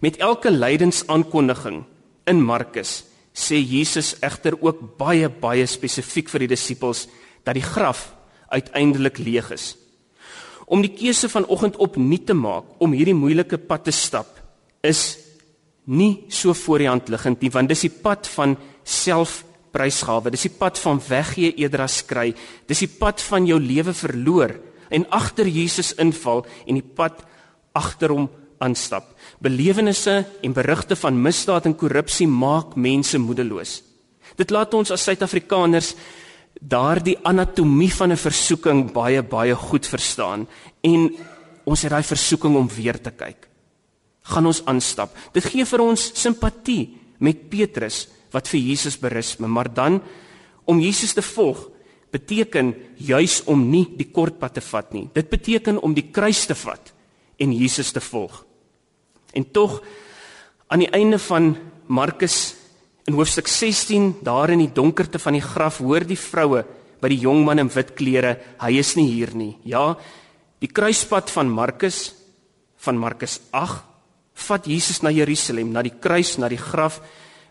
Met 0.01 0.17
elke 0.17 0.51
lydensaankondiging 0.51 1.83
in 2.27 2.43
Markus 2.43 3.03
sê 3.33 3.55
Jesus 3.55 4.15
egter 4.21 4.55
ook 4.61 4.97
baie 4.97 5.29
baie 5.29 5.65
spesifiek 5.65 6.29
vir 6.29 6.39
die 6.39 6.53
disippels 6.55 7.07
dat 7.43 7.55
die 7.55 7.63
graf 7.63 8.15
uiteindelik 8.49 9.17
leeg 9.17 9.51
is. 9.51 9.75
Om 10.65 10.81
die 10.81 10.93
keuse 10.93 11.29
vanoggend 11.29 11.77
opnuut 11.77 12.25
te 12.25 12.33
maak 12.33 12.81
om 12.81 12.95
hierdie 12.95 13.17
moeilike 13.17 13.59
pad 13.61 13.85
te 13.85 13.93
stap 13.93 14.31
is 14.85 15.17
nie 15.85 16.25
so 16.33 16.53
voor 16.57 16.81
die 16.81 16.89
hand 16.89 17.09
liggend 17.13 17.41
nie 17.41 17.51
want 17.53 17.69
dis 17.69 17.85
die 17.85 17.93
pad 17.93 18.27
van 18.33 18.55
self 18.83 19.43
prysgawe. 19.75 20.31
Dis 20.31 20.47
die 20.47 20.55
pad 20.55 20.79
van 20.79 21.01
weggee 21.03 21.53
eerder 21.59 21.85
as 21.85 21.99
kry. 22.07 22.31
Dis 22.69 22.85
die 22.85 22.91
pad 22.91 23.21
van 23.27 23.47
jou 23.49 23.59
lewe 23.59 23.93
verloor 23.93 24.55
en 24.93 25.07
agter 25.13 25.49
Jesus 25.49 25.93
inval 26.01 26.45
en 26.65 26.79
die 26.79 26.85
pad 26.95 27.21
agter 27.75 28.13
hom 28.15 28.29
aanstap. 28.63 29.09
Belewennisse 29.43 30.21
en 30.41 30.55
berigte 30.55 30.95
van 30.95 31.19
misdaad 31.21 31.67
en 31.67 31.75
korrupsie 31.75 32.27
maak 32.27 32.77
mense 32.79 33.19
moedeloos. 33.19 33.81
Dit 34.39 34.51
laat 34.51 34.73
ons 34.73 34.91
as 34.91 35.03
Suid-Afrikaners 35.05 35.93
daardie 36.67 37.17
anatomie 37.23 37.93
van 37.93 38.11
'n 38.11 38.17
versoeking 38.17 38.91
baie 38.91 39.21
baie 39.21 39.55
goed 39.55 39.85
verstaan 39.85 40.47
en 40.81 41.15
ons 41.63 41.81
het 41.81 41.91
daai 41.91 42.03
versoeking 42.03 42.55
om 42.55 42.67
weer 42.67 43.01
te 43.01 43.11
kyk. 43.11 43.47
Gaan 44.21 44.45
ons 44.45 44.65
aanstap. 44.65 45.15
Dit 45.33 45.45
gee 45.45 45.65
vir 45.65 45.81
ons 45.81 46.11
simpatie 46.13 46.97
met 47.19 47.49
Petrus 47.49 48.07
wat 48.31 48.47
vir 48.47 48.59
Jesus 48.59 48.97
berus, 48.97 49.37
maar 49.37 49.73
dan 49.73 50.01
om 50.65 50.79
Jesus 50.79 51.13
te 51.13 51.21
volg 51.21 51.69
beteken 52.11 52.75
juis 52.97 53.43
om 53.45 53.69
nie 53.69 53.85
die 53.97 54.11
kort 54.11 54.39
pad 54.39 54.53
te 54.53 54.61
vat 54.61 54.93
nie. 54.93 55.09
Dit 55.13 55.29
beteken 55.29 55.81
om 55.81 55.93
die 55.93 56.09
kruis 56.11 56.45
te 56.45 56.55
vat 56.55 56.93
en 57.37 57.51
Jesus 57.51 57.91
te 57.91 58.01
volg. 58.01 58.45
En 59.33 59.51
tog 59.51 59.81
aan 60.67 60.79
die 60.79 60.91
einde 60.91 61.19
van 61.19 61.55
Markus 61.87 62.55
in 63.05 63.13
hoofstuk 63.13 63.47
16, 63.47 64.15
daar 64.25 64.49
in 64.49 64.59
die 64.59 64.73
donkerte 64.73 65.19
van 65.19 65.33
die 65.33 65.41
graf, 65.45 65.77
hoor 65.77 66.05
die 66.05 66.17
vroue 66.17 66.63
by 67.01 67.09
die 67.09 67.21
jong 67.21 67.43
man 67.45 67.59
in 67.59 67.69
wit 67.69 67.93
klere, 67.95 68.37
hy 68.61 68.71
is 68.79 68.95
nie 68.95 69.07
hier 69.11 69.35
nie. 69.35 69.57
Ja, 69.63 69.95
die 70.59 70.71
kruispad 70.71 71.29
van 71.29 71.49
Markus 71.49 72.15
van 72.77 72.97
Markus 72.97 73.39
8 73.51 73.83
vat 74.35 74.65
Jesus 74.67 75.01
na 75.01 75.09
Jerusalem, 75.09 75.71
na 75.71 75.81
die 75.81 75.93
kruis, 76.01 76.37
na 76.37 76.49
die 76.49 76.59
graf 76.59 76.99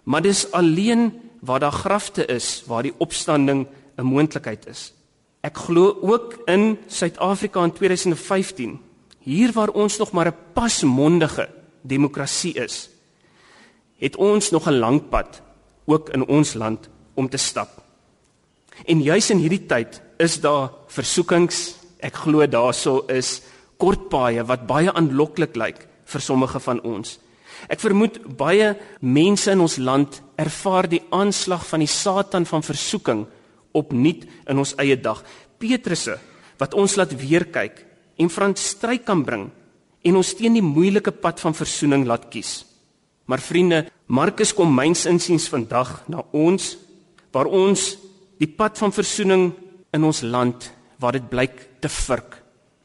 Maar 0.04 0.22
dis 0.22 0.50
alleen 0.52 1.20
waar 1.40 1.60
daar 1.60 1.72
grafte 1.72 2.26
is 2.26 2.62
waar 2.66 2.82
die 2.82 2.94
opstanding 2.98 3.66
'n 3.96 4.02
moontlikheid 4.02 4.66
is. 4.66 4.92
Ek 5.40 5.56
glo 5.56 5.98
ook 6.00 6.38
in 6.44 6.78
Suid-Afrika 6.86 7.64
in 7.64 7.72
2015, 7.72 8.80
hier 9.18 9.52
waar 9.52 9.68
ons 9.68 9.96
nog 9.96 10.12
maar 10.12 10.26
'n 10.26 10.36
pasmondige 10.52 11.48
demokrasie 11.80 12.54
is, 12.54 12.88
het 13.96 14.16
ons 14.16 14.50
nog 14.50 14.66
'n 14.66 14.78
lang 14.78 15.08
pad 15.08 15.42
ook 15.86 16.10
in 16.16 16.26
ons 16.26 16.54
land 16.54 16.88
om 17.14 17.28
te 17.28 17.38
stap. 17.40 17.80
En 18.84 19.02
juis 19.02 19.30
in 19.30 19.42
hierdie 19.42 19.66
tyd 19.70 20.00
is 20.18 20.40
daar 20.42 20.72
versoekings, 20.90 21.76
ek 22.04 22.24
glo 22.24 22.46
daarso 22.46 23.04
is 23.12 23.40
kort 23.80 24.08
paaie 24.12 24.44
wat 24.46 24.66
baie 24.68 24.92
aanloklik 24.92 25.56
lyk 25.56 25.86
vir 26.10 26.22
sommige 26.22 26.60
van 26.60 26.80
ons. 26.84 27.18
Ek 27.70 27.80
vermoed 27.80 28.18
baie 28.36 28.74
mense 29.00 29.50
in 29.52 29.62
ons 29.64 29.78
land 29.78 30.20
ervaar 30.40 30.88
die 30.90 31.02
aanslag 31.14 31.64
van 31.68 31.84
die 31.84 31.90
Satan 31.90 32.46
van 32.48 32.66
versoeking 32.66 33.24
opnuut 33.74 34.26
in 34.50 34.60
ons 34.60 34.74
eie 34.82 34.96
dag. 35.00 35.22
Petrusse 35.58 36.18
wat 36.60 36.74
ons 36.78 36.96
laat 36.98 37.14
weer 37.18 37.46
kyk 37.50 37.80
en 38.20 38.30
van 38.30 38.54
stryd 38.58 39.04
kan 39.06 39.24
bring 39.26 39.48
en 40.04 40.20
ons 40.20 40.34
teen 40.36 40.58
die 40.58 40.64
moeilike 40.64 41.14
pad 41.16 41.40
van 41.40 41.56
versoening 41.56 42.04
laat 42.06 42.28
kies. 42.30 42.62
Maar 43.24 43.40
vriende, 43.40 43.86
Markus 44.06 44.52
kom 44.54 44.74
myns 44.74 45.06
insiens 45.08 45.48
vandag 45.48 46.02
na 46.12 46.22
ons 46.32 46.74
waar 47.32 47.48
ons 47.48 47.94
die 48.38 48.50
pad 48.50 48.78
van 48.78 48.92
versoening 48.94 49.48
in 49.94 50.04
ons 50.04 50.22
land 50.22 50.68
waar 51.00 51.16
dit 51.16 51.26
blyk 51.30 51.56
te 51.80 51.88
vurk. 51.88 52.36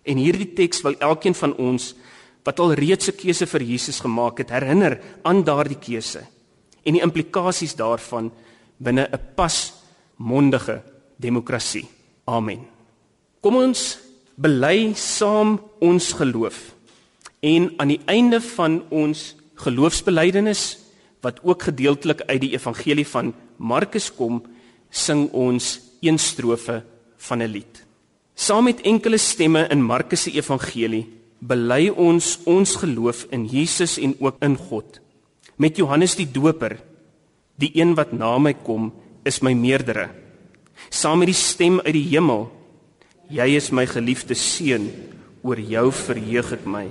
En 0.08 0.17
hierdie 0.17 0.54
teks 0.56 0.82
wil 0.86 0.97
elkeen 1.04 1.36
van 1.36 1.54
ons 1.60 1.93
wat 2.47 2.60
al 2.60 2.73
reeds 2.73 3.10
'n 3.10 3.17
keuse 3.17 3.45
vir 3.45 3.62
Jesus 3.62 3.99
gemaak 3.99 4.38
het, 4.39 4.49
herinner 4.49 4.99
aan 5.23 5.43
daardie 5.43 5.78
keuse 5.78 6.23
en 6.86 6.93
die 6.93 7.04
implikasies 7.04 7.75
daarvan 7.75 8.32
binne 8.78 9.10
'n 9.12 9.19
pasmondige 9.36 10.82
demokrasie. 11.17 11.88
Amen. 12.25 12.65
Kom 13.41 13.56
ons 13.56 13.99
bely 14.36 14.93
saam 14.95 15.60
ons 15.80 16.13
geloof 16.13 16.80
En 17.39 17.73
aan 17.78 17.88
die 17.88 18.02
einde 18.06 18.41
van 18.41 18.82
ons 18.91 19.36
geloofsbelijdenis 19.60 20.78
wat 21.24 21.41
ook 21.43 21.67
gedeeltelik 21.67 22.24
uit 22.28 22.41
die 22.41 22.54
evangelie 22.56 23.08
van 23.08 23.34
Markus 23.58 24.08
kom, 24.15 24.41
sing 24.89 25.28
ons 25.36 25.80
een 26.02 26.17
strofe 26.19 26.84
van 27.17 27.43
'n 27.43 27.52
lied. 27.52 27.86
Saam 28.36 28.63
met 28.63 28.82
enkele 28.82 29.17
stemme 29.17 29.67
in 29.67 29.84
Markus 29.84 30.22
se 30.22 30.32
evangelie 30.32 31.08
bely 31.39 31.89
ons 31.89 32.39
ons 32.45 32.76
geloof 32.76 33.26
in 33.32 33.45
Jesus 33.48 33.98
en 33.98 34.15
ook 34.19 34.36
in 34.43 34.56
God. 34.56 35.00
Met 35.56 35.78
Johannes 35.78 36.15
die 36.15 36.28
Doper, 36.32 36.78
die 37.56 37.72
een 37.74 37.95
wat 37.95 38.12
na 38.12 38.38
my 38.38 38.54
kom, 38.54 38.93
is 39.24 39.41
my 39.41 39.54
meerdere. 39.54 40.10
Saam 40.89 41.19
met 41.19 41.28
die 41.28 41.36
stem 41.36 41.80
uit 41.80 41.93
die 41.93 42.08
hemel, 42.15 42.48
jy 43.30 43.56
is 43.56 43.72
my 43.72 43.86
geliefde 43.86 44.36
seun, 44.36 44.89
oor 45.43 45.60
jou 45.60 45.91
verheug 45.91 46.54
ek 46.54 46.65
my. 46.65 46.88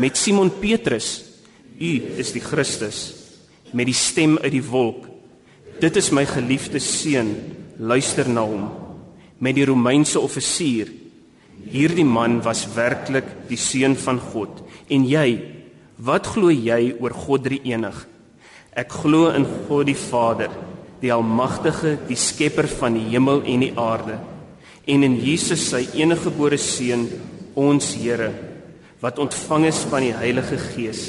Met 0.00 0.16
Simon 0.16 0.50
Petrus, 0.60 1.29
u 1.80 1.92
is 2.20 2.34
die 2.36 2.44
Christus, 2.44 3.00
met 3.72 3.88
die 3.88 3.96
stem 3.96 4.36
uit 4.42 4.52
die 4.52 4.64
wolk, 4.66 5.06
dit 5.80 5.96
is 5.96 6.12
my 6.12 6.26
geliefde 6.28 6.80
seun, 6.82 7.32
luister 7.80 8.28
na 8.28 8.44
hom 8.44 8.68
met 9.40 9.56
die 9.56 9.64
Romeinse 9.64 10.20
offisier. 10.20 10.90
Hierdie 11.70 12.04
man 12.04 12.40
was 12.44 12.66
werklik 12.74 13.26
die 13.48 13.58
seun 13.60 13.96
van 13.96 14.20
God. 14.20 14.60
En 14.92 15.06
jy, 15.08 15.40
wat 16.00 16.28
glo 16.34 16.52
jy 16.52 16.94
oor 17.00 17.14
God 17.16 17.46
drie 17.48 17.60
enig? 17.72 17.96
Ek 18.76 18.92
glo 19.02 19.30
in 19.34 19.46
God 19.66 19.88
die 19.88 19.96
Vader, 19.98 20.52
die 21.00 21.12
almagtige, 21.12 21.96
die 22.08 22.18
skepper 22.20 22.68
van 22.80 22.96
die 22.98 23.08
hemel 23.14 23.42
en 23.48 23.64
die 23.64 23.72
aarde, 23.80 24.18
en 24.84 25.04
in 25.06 25.16
Jesus 25.20 25.64
sy 25.70 25.86
eniggebore 25.96 26.58
seun, 26.60 27.06
ons 27.58 27.94
Here, 27.96 28.30
wat 29.00 29.18
ontvang 29.20 29.66
is 29.70 29.80
van 29.88 30.04
die 30.04 30.14
Heilige 30.16 30.58
Gees, 30.70 31.08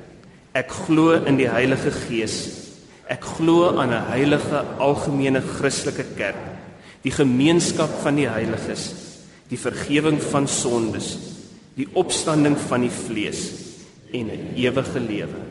ek 0.53 0.71
glo 0.85 1.13
in 1.13 1.37
die 1.37 1.49
Heilige 1.49 1.91
Gees. 1.91 2.35
Ek 3.07 3.23
glo 3.37 3.77
aan 3.77 3.91
'n 3.91 4.07
heilige 4.11 4.63
algemene 4.79 5.41
Christelike 5.41 6.05
kerk. 6.15 6.43
Die 7.03 7.11
gemeenskap 7.11 7.89
van 8.03 8.15
die 8.15 8.29
heiliges, 8.29 8.93
die 9.49 9.57
vergifnis 9.57 10.23
van 10.31 10.47
sondes, 10.47 11.17
die 11.75 11.87
opstanding 11.93 12.57
van 12.57 12.81
die 12.81 12.93
vlees. 13.07 13.51
En 14.13 14.27
'n 14.27 14.53
ewige 14.55 14.99
lewe. 14.99 15.50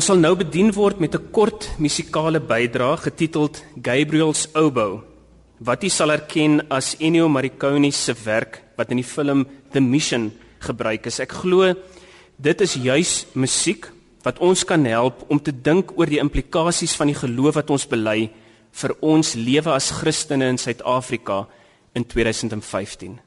Ons 0.00 0.06
sal 0.08 0.16
nou 0.16 0.30
bedien 0.32 0.70
word 0.72 0.96
met 0.96 1.12
'n 1.14 1.28
kort 1.30 1.76
musikale 1.76 2.40
bydrae 2.40 2.96
getiteld 3.04 3.60
Gabriel's 3.84 4.48
Oboe 4.56 5.02
wat 5.60 5.82
jy 5.82 5.90
sal 5.90 6.10
erken 6.10 6.62
as 6.70 6.96
Ennio 6.98 7.28
Morricone 7.28 7.92
se 7.92 8.14
werk 8.24 8.62
wat 8.78 8.90
in 8.90 8.96
die 8.96 9.04
film 9.04 9.46
The 9.72 9.80
Mission 9.80 10.32
gebruik 10.60 11.04
is. 11.06 11.20
Ek 11.20 11.32
glo 11.32 11.74
dit 12.38 12.60
is 12.60 12.80
juis 12.80 13.26
musiek 13.34 13.92
wat 14.24 14.38
ons 14.38 14.64
kan 14.64 14.86
help 14.86 15.30
om 15.30 15.38
te 15.38 15.52
dink 15.52 15.92
oor 15.98 16.06
die 16.06 16.22
implikasies 16.24 16.96
van 16.96 17.08
die 17.08 17.20
geloof 17.20 17.56
wat 17.56 17.70
ons 17.70 17.86
bely 17.86 18.30
vir 18.72 18.96
ons 19.02 19.34
lewe 19.34 19.70
as 19.70 19.90
Christene 19.90 20.48
in 20.48 20.56
Suid-Afrika 20.56 21.46
in 21.94 22.04
2015. 22.04 23.20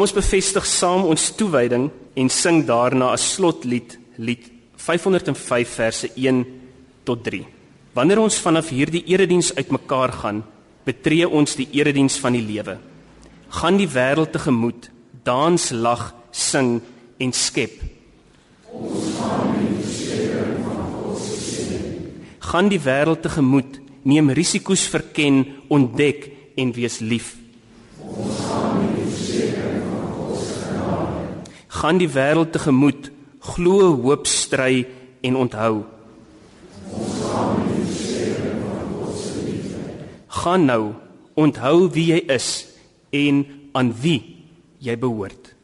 Kom 0.00 0.06
ons 0.08 0.16
bevestig 0.16 0.64
saam 0.64 1.02
ons 1.12 1.26
toewyding 1.36 1.90
en 2.16 2.28
sing 2.32 2.62
daarna 2.64 3.12
'n 3.12 3.18
slotlied, 3.18 3.98
lied 4.16 4.48
505 4.76 5.68
verse 5.68 6.08
1 6.16 6.46
tot 7.04 7.22
3. 7.22 7.44
Wanneer 7.92 8.18
ons 8.18 8.38
vanaf 8.40 8.70
hierdie 8.70 9.04
erediens 9.04 9.52
uitmekaar 9.54 10.12
gaan, 10.12 10.42
betree 10.86 11.28
ons 11.28 11.54
die 11.54 11.68
erediens 11.72 12.16
van 12.16 12.32
die 12.32 12.40
lewe. 12.40 12.78
Gaan 13.50 13.76
die 13.76 13.88
wêreld 13.88 14.32
tegemoet, 14.32 14.90
dans, 15.22 15.70
lag, 15.70 16.14
sing 16.30 16.80
en 17.18 17.32
skep. 17.32 17.82
Ons 18.72 19.04
gaan 19.20 19.52
die 19.52 19.84
versekering 19.84 20.64
van 20.64 20.92
God 20.94 21.18
se. 21.18 21.78
Gaan 22.38 22.68
die 22.68 22.80
wêreld 22.80 23.22
tegemoet, 23.22 23.80
neem 24.02 24.30
risiko's 24.30 24.88
verken, 24.88 25.46
ontdek 25.68 26.30
en 26.56 26.72
wees 26.72 27.00
lief. 27.00 27.36
Ons 28.00 28.40
gaan 28.48 28.89
Gaan 31.70 32.00
die 32.02 32.08
wêreld 32.10 32.50
tegemoet, 32.52 33.10
glo, 33.52 33.92
hoop, 34.02 34.26
stry 34.26 34.82
en 35.22 35.36
onthou. 35.38 35.84
Gaan 40.40 40.66
nou, 40.66 40.82
onthou 41.38 41.86
wie 41.94 42.08
jy 42.10 42.20
is 42.26 42.50
en 43.14 43.44
aan 43.72 43.94
wie 44.02 44.18
jy 44.82 44.98
behoort. 44.98 45.54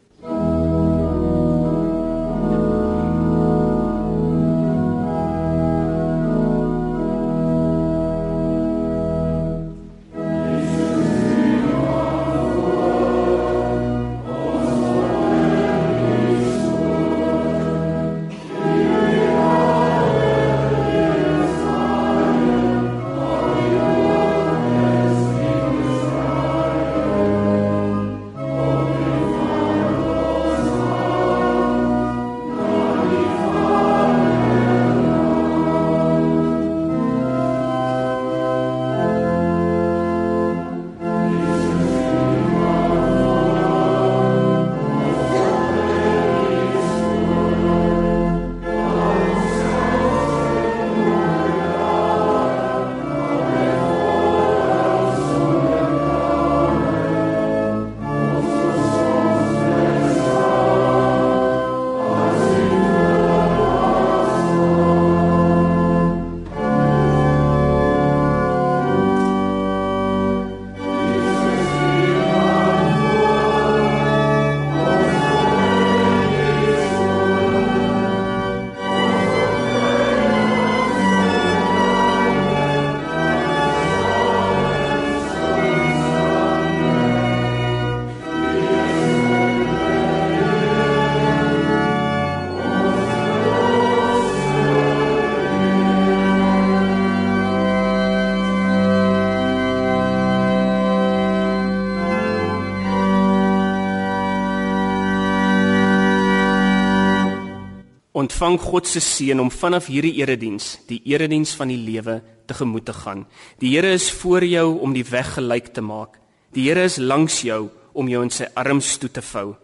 Ontvang 108.37 108.61
God 108.61 108.85
se 108.85 109.01
seën 109.01 109.41
om 109.41 109.49
vanaf 109.49 109.87
hierdie 109.89 110.19
erediens, 110.21 110.75
die 110.91 110.99
erediens 111.09 111.55
van 111.57 111.71
die 111.73 111.79
lewe, 111.81 112.19
tegemoet 112.45 112.85
te 112.85 112.93
gaan. 112.93 113.23
Die 113.63 113.71
Here 113.73 113.95
is 113.97 114.11
voor 114.13 114.45
jou 114.45 114.77
om 114.85 114.93
die 114.93 115.07
weg 115.09 115.31
gelyk 115.39 115.71
te 115.73 115.81
maak. 115.81 116.19
Die 116.53 116.67
Here 116.69 116.85
is 116.85 116.99
langs 117.01 117.41
jou 117.41 117.71
om 117.97 118.11
jou 118.13 118.21
in 118.21 118.29
sy 118.31 118.45
arms 118.53 118.99
toe 119.01 119.09
te 119.09 119.23
vou. 119.25 119.55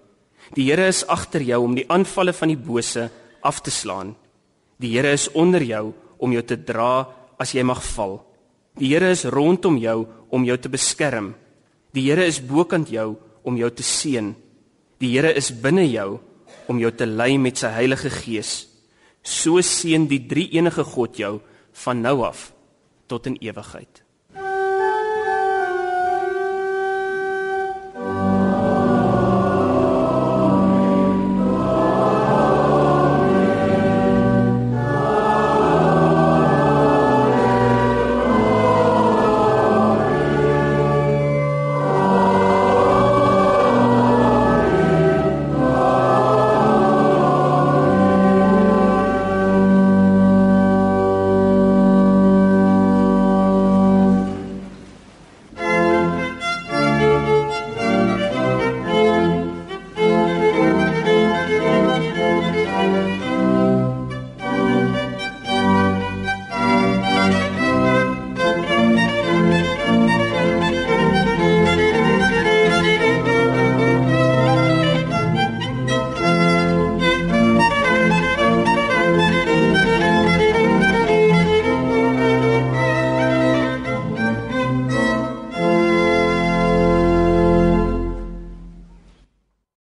Die 0.56 0.70
Here 0.70 0.86
is 0.88 1.02
agter 1.04 1.44
jou 1.44 1.60
om 1.66 1.74
die 1.76 1.84
aanvalle 1.84 2.32
van 2.32 2.48
die 2.48 2.56
bose 2.56 3.10
af 3.44 3.60
te 3.60 3.70
slaan. 3.70 4.14
Die 4.80 4.96
Here 4.96 5.12
is 5.12 5.28
onder 5.36 5.60
jou 5.60 5.92
om 6.16 6.32
jou 6.32 6.42
te 6.42 6.56
dra 6.56 7.04
as 7.36 7.52
jy 7.52 7.66
mag 7.68 7.84
val. 7.92 8.22
Die 8.80 8.94
Here 8.94 9.12
is 9.12 9.28
rondom 9.28 9.76
jou 9.76 10.06
om 10.32 10.48
jou 10.48 10.56
te 10.56 10.72
beskerm. 10.72 11.34
Die 11.92 12.08
Here 12.08 12.24
is 12.24 12.40
bokant 12.40 12.88
jou 12.88 13.18
om 13.44 13.60
jou 13.60 13.68
te 13.68 13.84
seën. 13.84 14.32
Die 14.96 15.12
Here 15.12 15.36
is 15.36 15.52
binne 15.52 15.84
jou 15.92 16.22
om 16.72 16.80
jou 16.80 16.92
te 16.96 17.06
lei 17.06 17.36
met 17.38 17.60
sy 17.60 17.70
Heilige 17.76 18.10
Gees. 18.12 18.52
So 19.22 19.60
seën 19.62 20.08
die 20.10 20.22
drie 20.28 20.48
enige 20.56 20.84
God 20.84 21.20
jou 21.20 21.36
van 21.84 22.00
nou 22.02 22.22
af 22.26 22.50
tot 23.10 23.28
in 23.28 23.36
ewigheid. 23.44 24.02